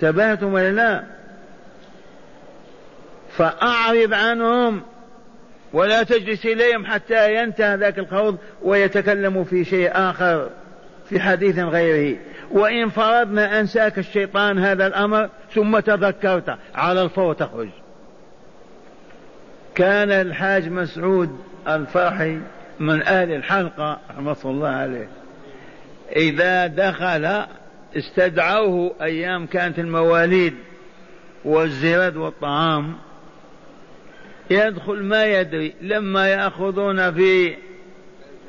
تبهتم 0.00 0.52
ولا 0.52 0.72
لا؟ 0.72 1.04
فأعرض 3.36 4.14
عنهم 4.14 4.82
ولا 5.72 6.02
تجلس 6.02 6.46
إليهم 6.46 6.86
حتى 6.86 7.34
ينتهى 7.34 7.76
ذاك 7.76 7.98
الخوض 7.98 8.38
ويتكلموا 8.62 9.44
في 9.44 9.64
شيء 9.64 9.90
آخر 9.92 10.50
في 11.08 11.20
حديث 11.20 11.58
غيره. 11.58 12.18
وإن 12.50 12.88
فرضنا 12.88 13.60
أنساك 13.60 13.98
الشيطان 13.98 14.58
هذا 14.58 14.86
الأمر 14.86 15.28
ثم 15.54 15.78
تذكرت 15.78 16.58
على 16.74 17.02
الفور 17.02 17.34
تخرج. 17.34 17.68
كان 19.74 20.10
الحاج 20.10 20.68
مسعود 20.68 21.38
الفرحي 21.68 22.38
من 22.80 23.02
أهل 23.02 23.32
الحلقة 23.32 23.98
رحمة 24.10 24.36
الله 24.44 24.68
عليه. 24.68 25.08
إذا 26.16 26.66
دخل 26.66 27.44
استدعوه 27.96 28.94
أيام 29.02 29.46
كانت 29.46 29.78
المواليد 29.78 30.54
والزرد 31.44 32.16
والطعام. 32.16 32.96
يدخل 34.50 35.02
ما 35.02 35.24
يدري 35.24 35.74
لما 35.80 36.28
يأخذون 36.28 37.14
في 37.14 37.56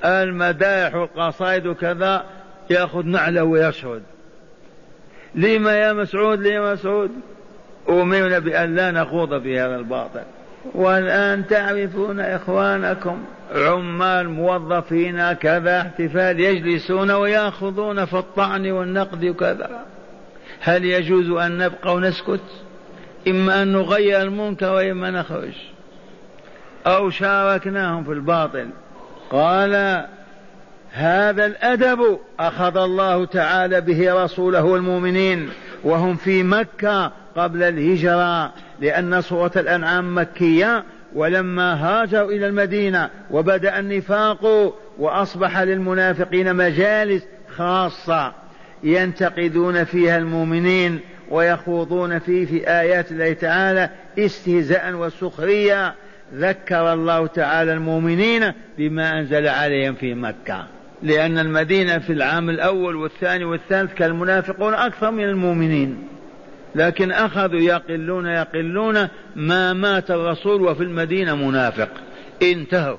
المدائح 0.05 0.95
والقصائد 0.95 1.67
وكذا 1.67 2.25
يأخذ 2.69 3.05
نعلة 3.05 3.43
ويشهد. 3.43 4.03
لما 5.35 5.71
يا 5.71 5.93
مسعود 5.93 6.39
لما 6.39 6.73
مسعود؟ 6.73 7.11
أمرنا 7.89 8.39
بأن 8.39 8.75
لا 8.75 8.91
نخوض 8.91 9.41
في 9.41 9.59
هذا 9.59 9.75
الباطل. 9.75 10.23
والآن 10.73 11.47
تعرفون 11.47 12.19
إخوانكم 12.19 13.23
عمال 13.55 14.29
موظفين 14.29 15.33
كذا 15.33 15.81
احتفال 15.81 16.39
يجلسون 16.39 17.11
ويأخذون 17.11 18.05
في 18.05 18.17
الطعن 18.17 18.71
والنقد 18.71 19.25
وكذا. 19.25 19.69
هل 20.59 20.85
يجوز 20.85 21.29
أن 21.29 21.57
نبقى 21.57 21.95
ونسكت؟ 21.95 22.41
إما 23.27 23.61
أن 23.61 23.71
نغير 23.71 24.21
المنكر 24.21 24.73
وإما 24.73 25.11
نخرج. 25.11 25.53
أو 26.87 27.09
شاركناهم 27.09 28.03
في 28.03 28.11
الباطل. 28.11 28.69
قال 29.31 30.05
هذا 30.91 31.45
الأدب 31.45 32.19
أخذ 32.39 32.77
الله 32.77 33.25
تعالى 33.25 33.81
به 33.81 34.23
رسوله 34.23 34.63
والمؤمنين 34.63 35.49
وهم 35.83 36.15
في 36.15 36.43
مكة 36.43 37.11
قبل 37.35 37.63
الهجرة. 37.63 38.51
لأن 38.79 39.21
سورة 39.21 39.51
الأنعام 39.55 40.17
مكية 40.17 40.83
ولما 41.15 41.73
هاجروا 41.73 42.31
إلى 42.31 42.47
المدينة 42.47 43.09
وبدأ 43.31 43.79
النفاق 43.79 44.73
وأصبح 44.97 45.59
للمنافقين 45.59 46.55
مجالس 46.55 47.23
خاصة 47.55 48.33
ينتقدون 48.83 49.83
فيها 49.83 50.17
المؤمنين 50.17 50.99
ويخوضون 51.31 52.19
فيه 52.19 52.45
في 52.45 52.69
آيات 52.69 53.11
الله 53.11 53.33
تعالى 53.33 53.89
استهزاء 54.19 54.93
وسخرية. 54.93 55.93
ذكر 56.33 56.93
الله 56.93 57.27
تعالى 57.27 57.73
المؤمنين 57.73 58.53
بما 58.77 59.19
أنزل 59.19 59.47
عليهم 59.47 59.93
في 59.93 60.13
مكة. 60.13 60.67
لأن 61.03 61.37
المدينة 61.37 61.97
في 61.97 62.13
العام 62.13 62.49
الأول 62.49 62.95
والثاني 62.95 63.45
والثالث 63.45 63.93
كالمنافقون 63.93 64.73
أكثر 64.73 65.11
من 65.11 65.23
المؤمنين. 65.23 66.07
لكن 66.75 67.11
أخذوا 67.11 67.59
يقلون 67.59 68.25
يقلون 68.25 69.07
ما 69.35 69.73
مات 69.73 70.11
الرسول 70.11 70.61
وفي 70.61 70.83
المدينة 70.83 71.35
منافق. 71.35 71.89
انتهوا. 72.43 72.97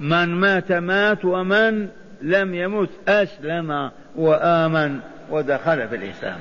من 0.00 0.28
مات 0.28 0.72
مات 0.72 1.24
ومن 1.24 1.88
لم 2.22 2.54
يمت 2.54 2.90
أسلم 3.08 3.90
وآمن 4.16 4.98
ودخل 5.30 5.88
في 5.88 5.96
الإسلام. 5.96 6.38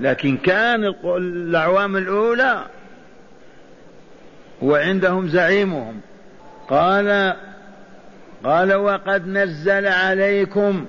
لكن 0.00 0.36
كان 0.36 0.94
الأعوام 1.04 1.96
الأولى 1.96 2.64
وعندهم 4.62 5.28
زعيمهم. 5.28 6.00
قال 6.68 7.36
قال 8.44 8.74
وقد 8.74 9.28
نزل 9.28 9.86
عليكم 9.86 10.86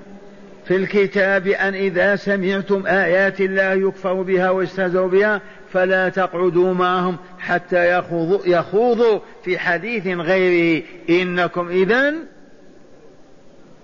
في 0.66 0.76
الكتاب 0.76 1.46
أن 1.46 1.74
إذا 1.74 2.16
سمعتم 2.16 2.86
آيات 2.86 3.40
الله 3.40 3.72
يكفر 3.88 4.22
بها 4.22 4.50
ويستهزأ 4.50 5.06
بها 5.06 5.40
فلا 5.72 6.08
تقعدوا 6.08 6.74
معهم 6.74 7.16
حتى 7.38 7.98
يخوضوا, 7.98 8.40
يخوضوا 8.46 9.20
في 9.44 9.58
حديث 9.58 10.06
غيره. 10.06 10.82
إنكم 11.10 11.68
إذا 11.68 12.14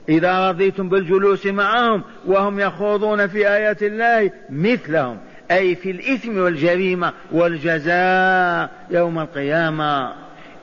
إذا 0.09 0.49
رضيتم 0.49 0.89
بالجلوس 0.89 1.47
معهم 1.47 2.03
وهم 2.27 2.61
يخوضون 2.61 3.27
في 3.27 3.49
آيات 3.49 3.83
الله 3.83 4.31
مثلهم 4.51 5.19
أي 5.51 5.75
في 5.75 5.91
الإثم 5.91 6.39
والجريمة 6.39 7.13
والجزاء 7.33 8.71
يوم 8.91 9.19
القيامة. 9.19 10.13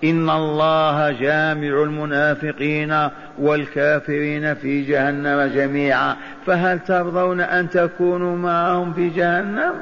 إن 0.04 0.30
الله 0.30 1.12
جامع 1.12 1.84
المنافقين 1.84 3.10
والكافرين 3.40 4.54
في 4.54 4.82
جهنم 4.82 5.52
جميعا 5.56 6.16
فهل 6.46 6.80
ترضون 6.80 7.42
أن 7.42 7.70
تكونوا 7.70 8.38
معهم 8.38 8.94
في 8.94 9.10
جهنم؟ 9.10 9.74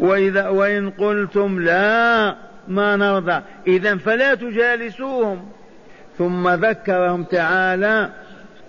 وإذا 0.00 0.48
وإن 0.48 0.90
قلتم 0.90 1.60
لا 1.60 2.34
ما 2.68 2.96
نرضى 2.96 3.40
إذا 3.66 3.96
فلا 3.96 4.34
تجالسوهم. 4.34 5.48
ثم 6.18 6.48
ذكرهم 6.48 7.24
تعالى 7.24 8.08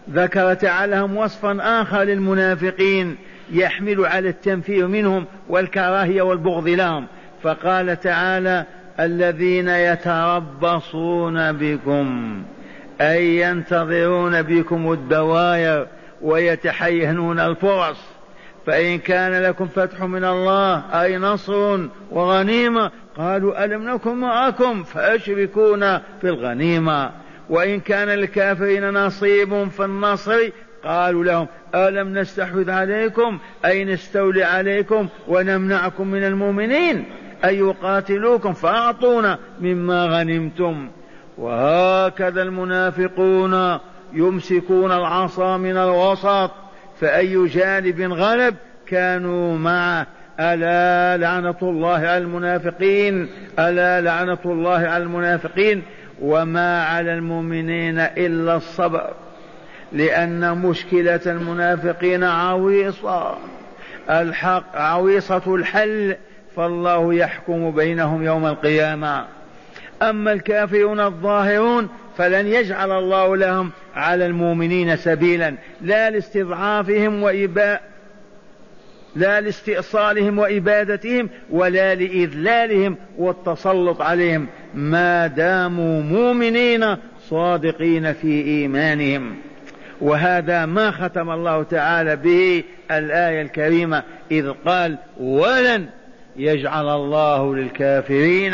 ذكر 0.09 0.53
تعالى 0.53 0.95
لهم 0.95 1.17
وصفا 1.17 1.81
آخر 1.81 2.03
للمنافقين 2.03 3.17
يحمل 3.51 4.05
على 4.05 4.29
التنفير 4.29 4.87
منهم 4.87 5.25
والكراهية 5.49 6.21
والبغض 6.21 6.67
لهم. 6.67 7.05
فقال 7.43 7.99
تعالى 7.99 8.65
الذين 9.01 9.67
يتربصون 9.67 11.51
بكم 11.51 12.41
أي 13.01 13.37
ينتظرون 13.37 14.41
بكم 14.41 14.91
الدواير 14.91 15.87
ويتحينون 16.21 17.39
الفرص. 17.39 17.97
فإن 18.65 18.99
كان 18.99 19.43
لكم 19.43 19.67
فتح 19.67 20.03
من 20.03 20.23
الله 20.23 21.01
أي 21.03 21.17
نصر 21.17 21.79
وغنيمة 22.11 22.91
قالوا 23.17 23.65
ألم 23.65 23.89
نكن 23.89 24.15
معكم؟ 24.15 24.83
فأشركونا 24.83 26.01
في 26.21 26.29
الغنيمة. 26.29 27.11
وإن 27.49 27.79
كان 27.79 28.07
للكافرين 28.07 28.89
نصيب 28.93 29.69
في 29.69 29.85
النصر 29.85 30.49
قالوا 30.83 31.23
لهم 31.23 31.47
ألم 31.75 32.17
نستحوذ 32.17 32.69
عليكم 32.69 33.39
أي 33.65 33.85
نستولي 33.85 34.43
عليكم 34.43 35.07
ونمنعكم 35.27 36.07
من 36.07 36.23
المؤمنين؟ 36.23 37.05
أن 37.45 37.55
يقاتلوكم 37.55 38.53
فأعطونا 38.53 39.37
مما 39.61 40.05
غنمتم. 40.05 40.87
وهكذا 41.37 42.41
المنافقون 42.41 43.77
يمسكون 44.13 44.91
العصا 44.91 45.57
من 45.57 45.77
الوسط 45.77 46.51
فأي 46.99 47.47
جانب 47.47 48.01
غلب 48.01 48.55
كانوا 48.87 49.57
معه 49.57 50.07
ألا 50.39 51.17
لعنة 51.17 51.55
الله 51.61 51.97
على 51.97 52.17
المنافقين 52.17 53.29
ألا 53.59 54.01
لعنة 54.01 54.37
الله 54.45 54.77
على 54.77 55.03
المنافقين. 55.03 55.83
وما 56.21 56.83
على 56.83 57.13
المؤمنين 57.13 57.99
إلا 57.99 58.55
الصبر 58.55 59.13
لأن 59.91 60.57
مشكلة 60.57 61.19
المنافقين 61.25 62.23
عويصة. 62.23 63.37
الحق 64.09 64.75
عويصة 64.75 65.55
الحل 65.55 66.15
فالله 66.55 67.13
يحكم 67.13 67.71
بينهم 67.71 68.23
يوم 68.23 68.45
القيامة. 68.45 69.25
أما 70.01 70.33
الكافرون 70.33 70.99
الظاهرون 70.99 71.89
فلن 72.17 72.47
يجعل 72.47 72.91
الله 72.91 73.37
لهم 73.37 73.71
على 73.95 74.25
المؤمنين 74.25 74.95
سبيلا. 74.95 75.55
لا 75.81 76.09
لاستضعافهم 76.09 77.23
وإباء 77.23 77.81
لا 79.15 79.41
لاستئصالهم 79.41 80.39
وإبادتهم 80.39 81.29
ولا 81.49 81.95
لإذلالهم 81.95 82.97
والتسلط 83.17 84.01
عليهم. 84.01 84.47
ما 84.75 85.27
داموا 85.27 86.01
مؤمنين 86.01 86.97
صادقين 87.29 88.13
في 88.13 88.41
إيمانهم. 88.43 89.35
وهذا 90.01 90.65
ما 90.65 90.91
ختم 90.91 91.29
الله 91.29 91.63
تعالى 91.63 92.15
به 92.15 92.63
الآية 92.91 93.41
الكريمة. 93.41 94.03
إذ 94.31 94.51
قال 94.65 94.97
ولن 95.19 95.85
يجعل 96.35 96.89
الله 96.89 97.55
للكافرين 97.55 98.53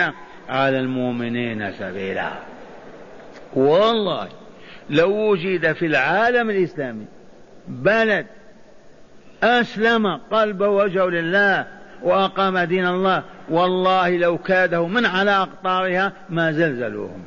على 0.49 0.79
المؤمنين 0.79 1.71
سبيلا. 1.71 2.31
والله 3.53 4.27
لو 4.89 5.11
وجد 5.11 5.73
في 5.73 5.85
العالم 5.85 6.49
الإسلامي 6.49 7.05
بلد 7.67 8.25
أسلم 9.43 10.19
قلبه 10.31 10.67
وجهه 10.67 11.05
لله 11.05 11.67
وأقام 12.03 12.59
دين 12.59 12.87
الله 12.87 13.23
والله 13.49 14.17
لو 14.17 14.37
كاده 14.37 14.87
من 14.87 15.05
على 15.05 15.31
أقطارها 15.31 16.13
ما 16.29 16.51
زلزلوهم 16.51 17.23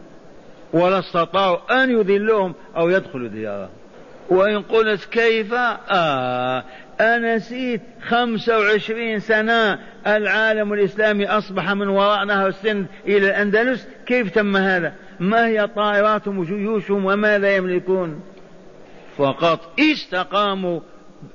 ولا 0.72 0.98
استطاعوا 0.98 1.82
أن 1.82 1.90
يذلوهم 1.90 2.55
أو 2.76 2.90
يدخلوا 2.90 3.28
ديارهم. 3.28 3.68
وإن 4.30 4.62
قلت 4.62 5.05
كيف؟ 5.05 5.55
آه 5.55 6.64
أنسيت 7.01 7.80
خمسة 8.09 8.59
وعشرين 8.59 9.20
سنة 9.20 9.78
العالم 10.07 10.72
الإسلامي 10.72 11.26
أصبح 11.26 11.70
من 11.70 11.88
وراء 11.88 12.24
نهر 12.24 12.46
السند 12.46 12.86
إلى 13.07 13.28
الأندلس. 13.28 13.88
كيف 14.07 14.34
تم 14.34 14.57
هذا؟ 14.57 14.92
ما 15.20 15.46
هي 15.46 15.66
طائراتهم 15.66 16.38
وجيوشهم 16.38 17.05
وماذا 17.05 17.57
يملكون؟ 17.57 18.20
فقط 19.16 19.80
استقاموا 19.80 20.80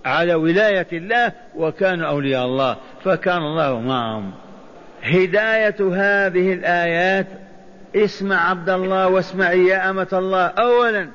على 0.05 0.33
ولاية 0.33 0.87
الله 0.93 1.31
وكانوا 1.55 2.07
أولياء 2.07 2.45
الله 2.45 2.77
فكان 3.03 3.37
الله 3.37 3.79
معهم. 3.79 4.31
هداية 5.03 5.75
هذه 5.79 6.53
الآيات 6.53 7.27
اسمع 7.95 8.49
عبد 8.49 8.69
الله 8.69 9.07
واسمعي 9.07 9.65
يا 9.65 9.89
أمة 9.89 10.07
الله. 10.13 10.45
أولا 10.45 11.09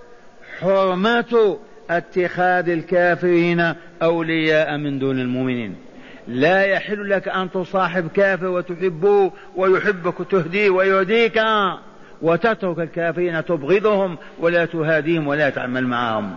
حرمة 0.61 1.59
اتخاذ 1.91 2.69
الكافرين 2.69 3.75
أولياء 4.03 4.77
من 4.77 4.99
دون 4.99 5.21
المؤمنين. 5.21 5.77
لا 6.29 6.63
يحل 6.63 7.11
لك 7.11 7.29
أن 7.29 7.51
تصاحب 7.51 8.09
كافر 8.09 8.47
وتحبه 8.47 9.33
ويحبك 9.57 10.15
تهديه 10.31 10.71
ويهديك 10.71 11.41
وتترك 12.23 12.79
الكافرين 12.79 13.45
تبغضهم 13.45 14.19
ولا 14.39 14.65
تهاديهم 14.65 15.27
ولا 15.27 15.51
تعمل 15.51 15.87
معهم. 15.87 16.35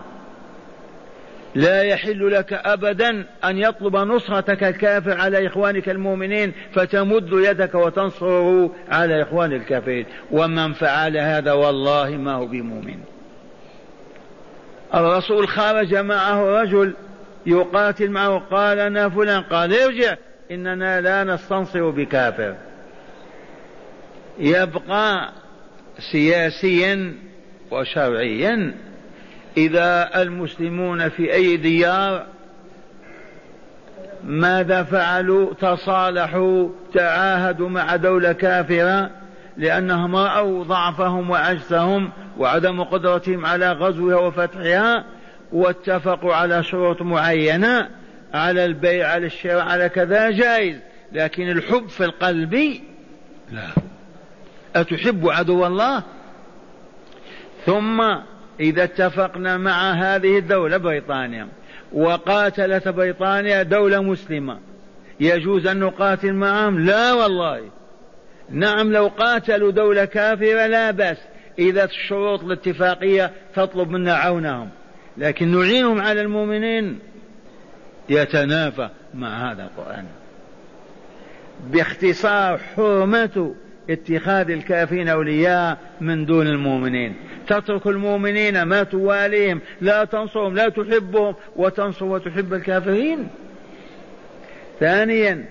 لا 1.55 1.83
يحل 1.83 2.31
لك 2.31 2.53
ابدا 2.53 3.25
أن 3.43 3.57
يطلب 3.57 3.95
نصرتك 3.95 4.63
الكافر 4.63 5.17
على 5.17 5.47
إخوانك 5.47 5.89
المؤمنين 5.89 6.53
فتمد 6.73 7.29
يدك 7.31 7.75
وتنصره 7.75 8.75
على 8.89 9.21
إخوان 9.21 9.53
الكافرين. 9.53 10.05
ومن 10.31 10.73
فعل 10.73 11.17
هذا 11.17 11.51
والله 11.51 12.09
ما 12.09 12.33
هو 12.33 12.45
بمؤمن. 12.45 13.12
الرسول 14.95 15.47
خرج 15.47 15.95
معه 15.95 16.61
رجل 16.61 16.93
يقاتل 17.45 18.09
معه 18.09 18.39
قال 18.51 18.79
أنا 18.79 19.09
فلان 19.09 19.41
قال 19.41 19.73
ارجع 19.73 20.15
إننا 20.51 21.01
لا 21.01 21.23
نستنصر 21.23 21.89
بكافر. 21.89 22.55
يبقى 24.39 25.29
سياسيا 26.11 27.13
وشرعيا 27.71 28.75
إذا 29.57 30.21
المسلمون 30.21 31.09
في 31.09 31.33
أي 31.33 31.57
ديار 31.57 32.25
ماذا 34.23 34.83
فعلوا؟ 34.83 35.53
تصالحوا 35.53 36.69
تعاهدوا 36.93 37.69
مع 37.69 37.95
دولة 37.95 38.31
كافرة. 38.31 39.09
لأنهم 39.57 40.15
رأوا 40.15 40.63
ضعفهم 40.63 41.29
وعجزهم 41.29 42.11
وعدم 42.37 42.83
قدرتهم 42.83 43.45
على 43.45 43.71
غزوها 43.71 44.15
وفتحها 44.15 45.05
واتفقوا 45.51 46.33
على 46.33 46.63
شروط 46.63 47.01
معينة 47.01 47.89
على 48.33 48.65
البيع 48.65 49.07
على 49.07 49.25
الشراء 49.25 49.65
على 49.65 49.89
كذا 49.89 50.29
جائز 50.29 50.79
لكن 51.11 51.49
الحب 51.49 51.87
في 51.87 52.05
القلب 52.05 52.81
لا. 53.51 53.67
أتحب 54.75 55.29
عدو 55.29 55.65
الله؟ 55.65 56.03
ثم 57.65 58.01
إذا 58.59 58.83
اتفقنا 58.83 59.57
مع 59.57 59.91
هذه 59.91 60.37
الدولة 60.37 60.77
بريطانيا 60.77 61.47
وقاتلت 61.93 62.87
بريطانيا 62.87 63.63
دولة 63.63 64.01
مسلمة 64.01 64.59
يجوز 65.19 65.67
أن 65.67 65.79
نقاتل 65.79 66.33
معهم؟ 66.33 66.79
لا 66.79 67.13
والله. 67.13 67.61
نعم 68.49 68.91
لو 68.91 69.07
قاتلوا 69.07 69.71
دولة 69.71 70.05
كافرة 70.05 70.67
لا 70.67 70.91
بأس. 70.91 71.17
إذا 71.59 71.83
الشروط 71.83 72.43
الاتفاقية 72.43 73.31
تطلب 73.55 73.89
منا 73.89 74.13
عونهم. 74.13 74.69
لكن 75.17 75.47
نعينهم 75.47 76.01
على 76.01 76.21
المؤمنين. 76.21 76.99
يتنافى 78.09 78.89
مع 79.13 79.51
هذا 79.51 79.63
القرآن. 79.63 80.05
باختصار 81.67 82.57
حرمة 82.57 83.55
اتخاذ 83.89 84.49
الكافرين 84.49 85.07
أولياء 85.07 85.77
من 86.01 86.25
دون 86.25 86.47
المؤمنين. 86.47 87.15
تترك 87.47 87.87
المؤمنين 87.87 88.63
ما 88.63 88.83
تواليهم 88.83 89.61
لا 89.81 90.05
تنصرهم 90.05 90.55
لا 90.55 90.69
تحبهم 90.69 91.35
وتنصر 91.55 92.05
وتحب 92.05 92.53
الكافرين. 92.53 93.27
ثانيا 94.79 95.45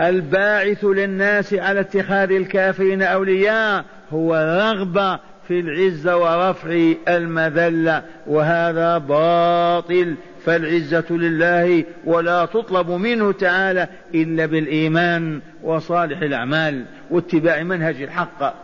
الباعث 0.00 0.84
للناس 0.84 1.54
على 1.54 1.80
اتخاذ 1.80 2.32
الكافرين 2.32 3.02
أولياء 3.02 3.84
هو 4.12 4.34
رغبة 4.34 5.18
في 5.48 5.60
العزة 5.60 6.16
ورفع 6.16 6.92
المذلة 7.08 8.02
وهذا 8.26 8.98
باطل. 8.98 10.14
فالعزة 10.44 11.04
لله 11.10 11.84
ولا 12.04 12.44
تطلب 12.44 12.90
منه 12.90 13.32
تعالى 13.32 13.88
إلا 14.14 14.46
بالإيمان 14.46 15.40
وصالح 15.62 16.20
الأعمال 16.22 16.84
واتباع 17.10 17.62
منهج 17.62 18.02
الحق. 18.02 18.54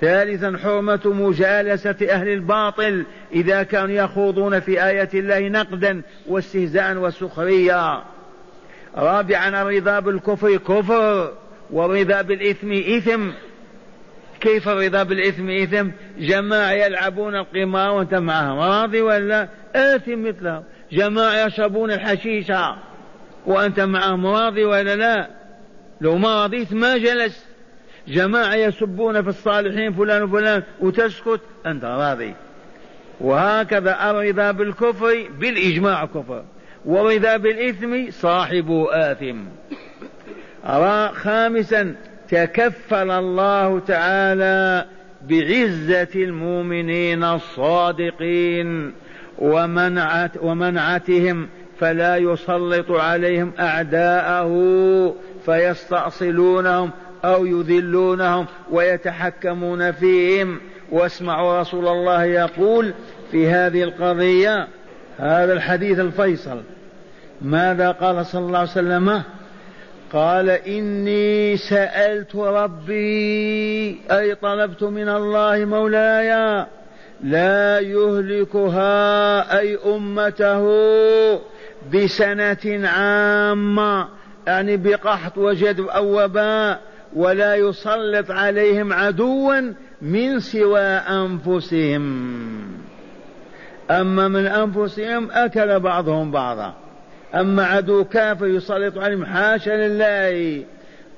ثالثا 0.00 0.58
حرمة 0.62 1.00
مجالسة 1.04 1.96
أهل 2.10 2.28
الباطل. 2.28 3.04
إذا 3.32 3.62
كانوا 3.62 3.94
يخوضون 3.94 4.60
في 4.60 4.84
آيات 4.84 5.14
الله 5.14 5.48
نقدا 5.48 6.02
واستهزاء 6.28 6.96
وسخرية. 6.96 8.02
رابعا 8.96 9.62
الرضا 9.62 10.00
بالكفر 10.00 10.56
كفر 10.56 11.32
والرضا 11.70 12.22
بالإثم 12.22 12.72
إثم. 12.72 13.30
كيف 14.40 14.68
الرضا 14.68 15.02
بالإثم 15.02 15.50
إثم؟ 15.50 15.88
جماعة 16.18 16.70
يلعبون 16.70 17.36
القمار 17.36 17.90
وأنت 17.90 18.14
معهم. 18.14 18.58
راضي 18.58 19.00
ولا؟ 19.02 19.48
آثم 19.74 20.22
مثلهم 20.22 20.62
جماعة 20.92 21.46
يشربون 21.46 21.90
الحشيشة 21.90 22.76
وأنت 23.46 23.80
معهم. 23.80 24.26
راضي 24.26 24.64
ولا 24.64 24.96
لا؟ 24.96 25.28
لو 26.00 26.16
ما 26.16 26.44
رضيت 26.44 26.72
ما 26.72 26.98
جلست 26.98 27.46
جماعة 28.08 28.54
يسبون 28.54 29.22
في 29.22 29.28
الصالحين 29.28 29.92
فلان 29.92 30.22
وفلان 30.22 30.62
وتسكت. 30.80 31.40
أنت 31.66 31.84
راضي. 31.84 32.34
وهكذا 33.20 34.10
الرضا 34.10 34.50
بالكفر 34.50 35.28
بالإجماع 35.38 36.04
كفر. 36.04 36.44
والرضا 36.84 37.36
بالإثم 37.36 38.10
صاحب 38.10 38.86
آثم. 38.90 39.36
خامسا 41.12 41.94
تكفل 42.28 43.10
الله 43.10 43.78
تعالى 43.78 44.86
بعزة 45.28 46.08
المؤمنين 46.14 47.24
الصادقين 47.24 48.92
ومنعت 49.38 50.30
ومنعتهم 50.42 51.48
فلا 51.78 52.16
يسلط 52.16 52.90
عليهم 52.90 53.52
أعداءه 53.58 54.52
فيستأصلونهم 55.46 56.90
أو 57.24 57.46
يذلونهم 57.46 58.46
ويتحكمون 58.70 59.92
فيهم. 59.92 60.60
واسمعوا 60.90 61.60
رسول 61.60 61.88
الله 61.88 62.24
يقول 62.24 62.94
في 63.30 63.48
هذه 63.48 63.82
القضية 63.82 64.68
هذا 65.18 65.52
الحديث 65.52 65.98
الفيصل. 65.98 66.60
ماذا 67.42 67.90
قال 67.90 68.26
صلى 68.26 68.46
الله 68.46 68.58
عليه 68.58 68.70
وسلم؟ 68.70 69.22
قال 70.12 70.50
إني 70.50 71.56
سألت 71.56 72.36
ربي 72.36 74.00
أي 74.10 74.34
طلبت 74.34 74.82
من 74.82 75.08
الله 75.08 75.64
مولاي 75.64 76.66
لا 77.24 77.80
يهلكها 77.80 79.58
أي 79.58 79.78
أمته 79.86 80.64
بسنة 81.94 82.88
عامة 82.88 84.08
يعني 84.46 84.76
بقحط 84.76 85.38
وجدب 85.38 85.86
أو 85.86 86.24
وباء 86.24 86.80
ولا 87.16 87.54
يسلط 87.54 88.30
عليهم 88.30 88.92
عدوا 88.92 89.72
من 90.02 90.40
سوى 90.40 90.80
أنفسهم. 90.80 92.02
أما 94.00 94.28
من 94.28 94.46
أنفسهم 94.46 95.30
أكل 95.30 95.80
بعضهم 95.80 96.30
بعضا. 96.30 96.74
أما 97.34 97.64
عدو 97.64 98.04
كافر 98.04 98.46
يسلط 98.46 98.98
عليهم 98.98 99.24
حاشا 99.24 99.70
لله. 99.70 100.64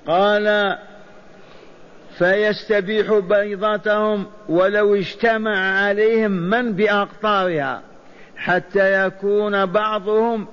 قال 0.06 0.76
فيستبيح 2.18 3.14
بيضتهم 3.18 4.26
ولو 4.48 4.94
اجتمع 4.94 5.84
عليهم 5.84 6.30
من 6.30 6.72
بأقطارها 6.72 7.82
حتى 8.36 9.06
يكون 9.06 9.66
بعضهم 9.66 10.46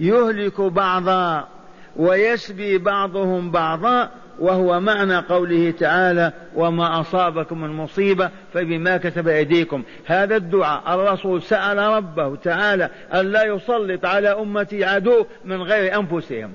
يهلك 0.00 0.60
بعضا 0.60 1.48
ويسبي 1.96 2.78
بعضهم 2.78 3.50
بعضا 3.50 4.10
وهو 4.38 4.80
معنى 4.80 5.16
قوله 5.16 5.70
تعالى 5.70 6.32
وما 6.54 7.00
أصابكم 7.00 7.60
من 7.60 7.70
مصيبة 7.70 8.30
فبما 8.54 8.96
كتب 8.96 9.28
أيديكم. 9.28 9.82
هذا 10.06 10.36
الدعاء 10.36 10.94
الرسول 10.94 11.42
سأل 11.42 11.78
ربه 11.78 12.36
تعالى 12.36 12.90
أن 13.14 13.32
لا 13.32 13.44
يسلط 13.44 14.04
على 14.04 14.28
أمتي 14.28 14.84
عدو 14.84 15.26
من 15.44 15.62
غير 15.62 15.98
أنفسهم. 15.98 16.52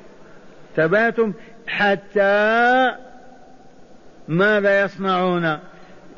ثباتم 0.76 1.34
حتى 1.68 2.92
ماذا 4.28 4.82
يصنعون؟ 4.82 5.60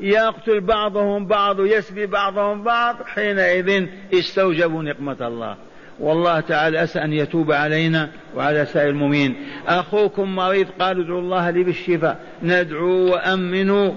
يقتل 0.00 0.60
بعضهم 0.60 1.26
بعض 1.26 1.60
يسبي 1.60 2.06
بعضهم 2.06 2.62
بعض 2.62 2.96
حينئذ 3.06 3.86
استوجبوا 4.14 4.82
نقمة 4.82 5.16
الله. 5.20 5.56
والله 6.00 6.40
تعالى 6.40 6.82
أسأل 6.82 7.02
أن 7.02 7.12
يتوب 7.12 7.52
علينا 7.52 8.08
وعلى 8.36 8.66
سائر 8.66 8.88
المؤمنين. 8.88 9.36
أخوكم 9.68 10.34
مريض 10.36 10.66
قالوا 10.80 11.04
ادعوا 11.04 11.20
الله 11.20 11.50
لي 11.50 11.64
بالشفاء. 11.64 12.20
ندعو 12.42 13.12
وأمنوا. 13.12 13.92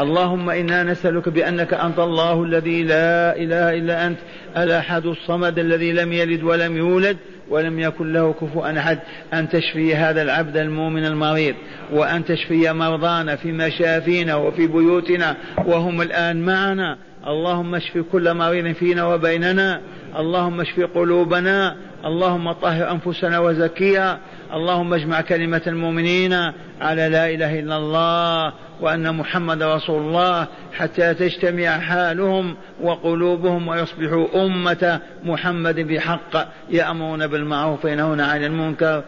اللهم 0.00 0.50
إنا 0.50 0.82
نسألك 0.82 1.28
بأنك 1.28 1.74
أنت 1.74 1.98
الله 1.98 2.44
الذي 2.44 2.82
لا 2.82 3.36
إله 3.36 3.78
إلا 3.78 4.06
أنت 4.06 4.18
الأحد 4.56 5.06
الصمد 5.06 5.58
الذي 5.58 5.92
لم 5.92 6.12
يلد 6.12 6.42
ولم 6.42 6.76
يولد 6.76 7.16
ولم 7.48 7.78
يكن 7.80 8.12
له 8.12 8.32
كفوا 8.32 8.78
أحد. 8.78 8.98
أن 9.34 9.48
تشفي 9.48 9.94
هذا 9.96 10.22
العبد 10.22 10.56
المؤمن 10.56 11.04
المريض 11.04 11.54
وأن 11.92 12.24
تشفي 12.24 12.72
مرضانا 12.72 13.36
في 13.36 13.52
مشافينا 13.52 14.34
وفي 14.34 14.66
بيوتنا 14.66 15.36
وهم 15.66 16.02
الآن 16.02 16.44
معنا. 16.44 16.98
اللهم 17.26 17.74
اشف 17.74 17.98
كل 18.12 18.34
مريض 18.34 18.74
فينا 18.74 19.06
وبيننا 19.06 19.80
اللهم 20.18 20.60
اشف 20.60 20.80
قلوبنا 20.80 21.76
اللهم 22.04 22.52
طهر 22.52 22.90
أنفسنا 22.90 23.38
وزكيها 23.38 24.18
اللهم 24.54 24.94
اجمع 24.94 25.20
كلمة 25.20 25.62
المؤمنين 25.66 26.32
على 26.80 27.08
لا 27.08 27.30
إله 27.30 27.58
إلا 27.58 27.76
الله 27.76 28.52
وأن 28.80 29.14
محمد 29.14 29.62
رسول 29.62 30.02
الله 30.02 30.46
حتى 30.72 31.14
تجتمع 31.14 31.78
حالهم 31.78 32.56
وقلوبهم 32.82 33.68
ويصبحوا 33.68 34.46
أمة 34.46 35.00
محمد 35.24 35.80
بحق 35.80 36.48
يأمرون 36.70 37.26
بالمعروف 37.26 37.84
وينهون 37.84 38.20
عن 38.20 38.44
المنكر 38.44 39.04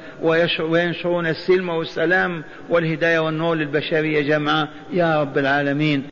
وينشرون 0.60 1.26
السلم 1.26 1.68
والسلام 1.68 2.44
والهداية 2.68 3.18
والنور 3.18 3.56
للبشرية 3.56 4.20
جمعا. 4.22 4.68
يا 4.92 5.20
رب 5.20 5.38
العالمين. 5.38 6.04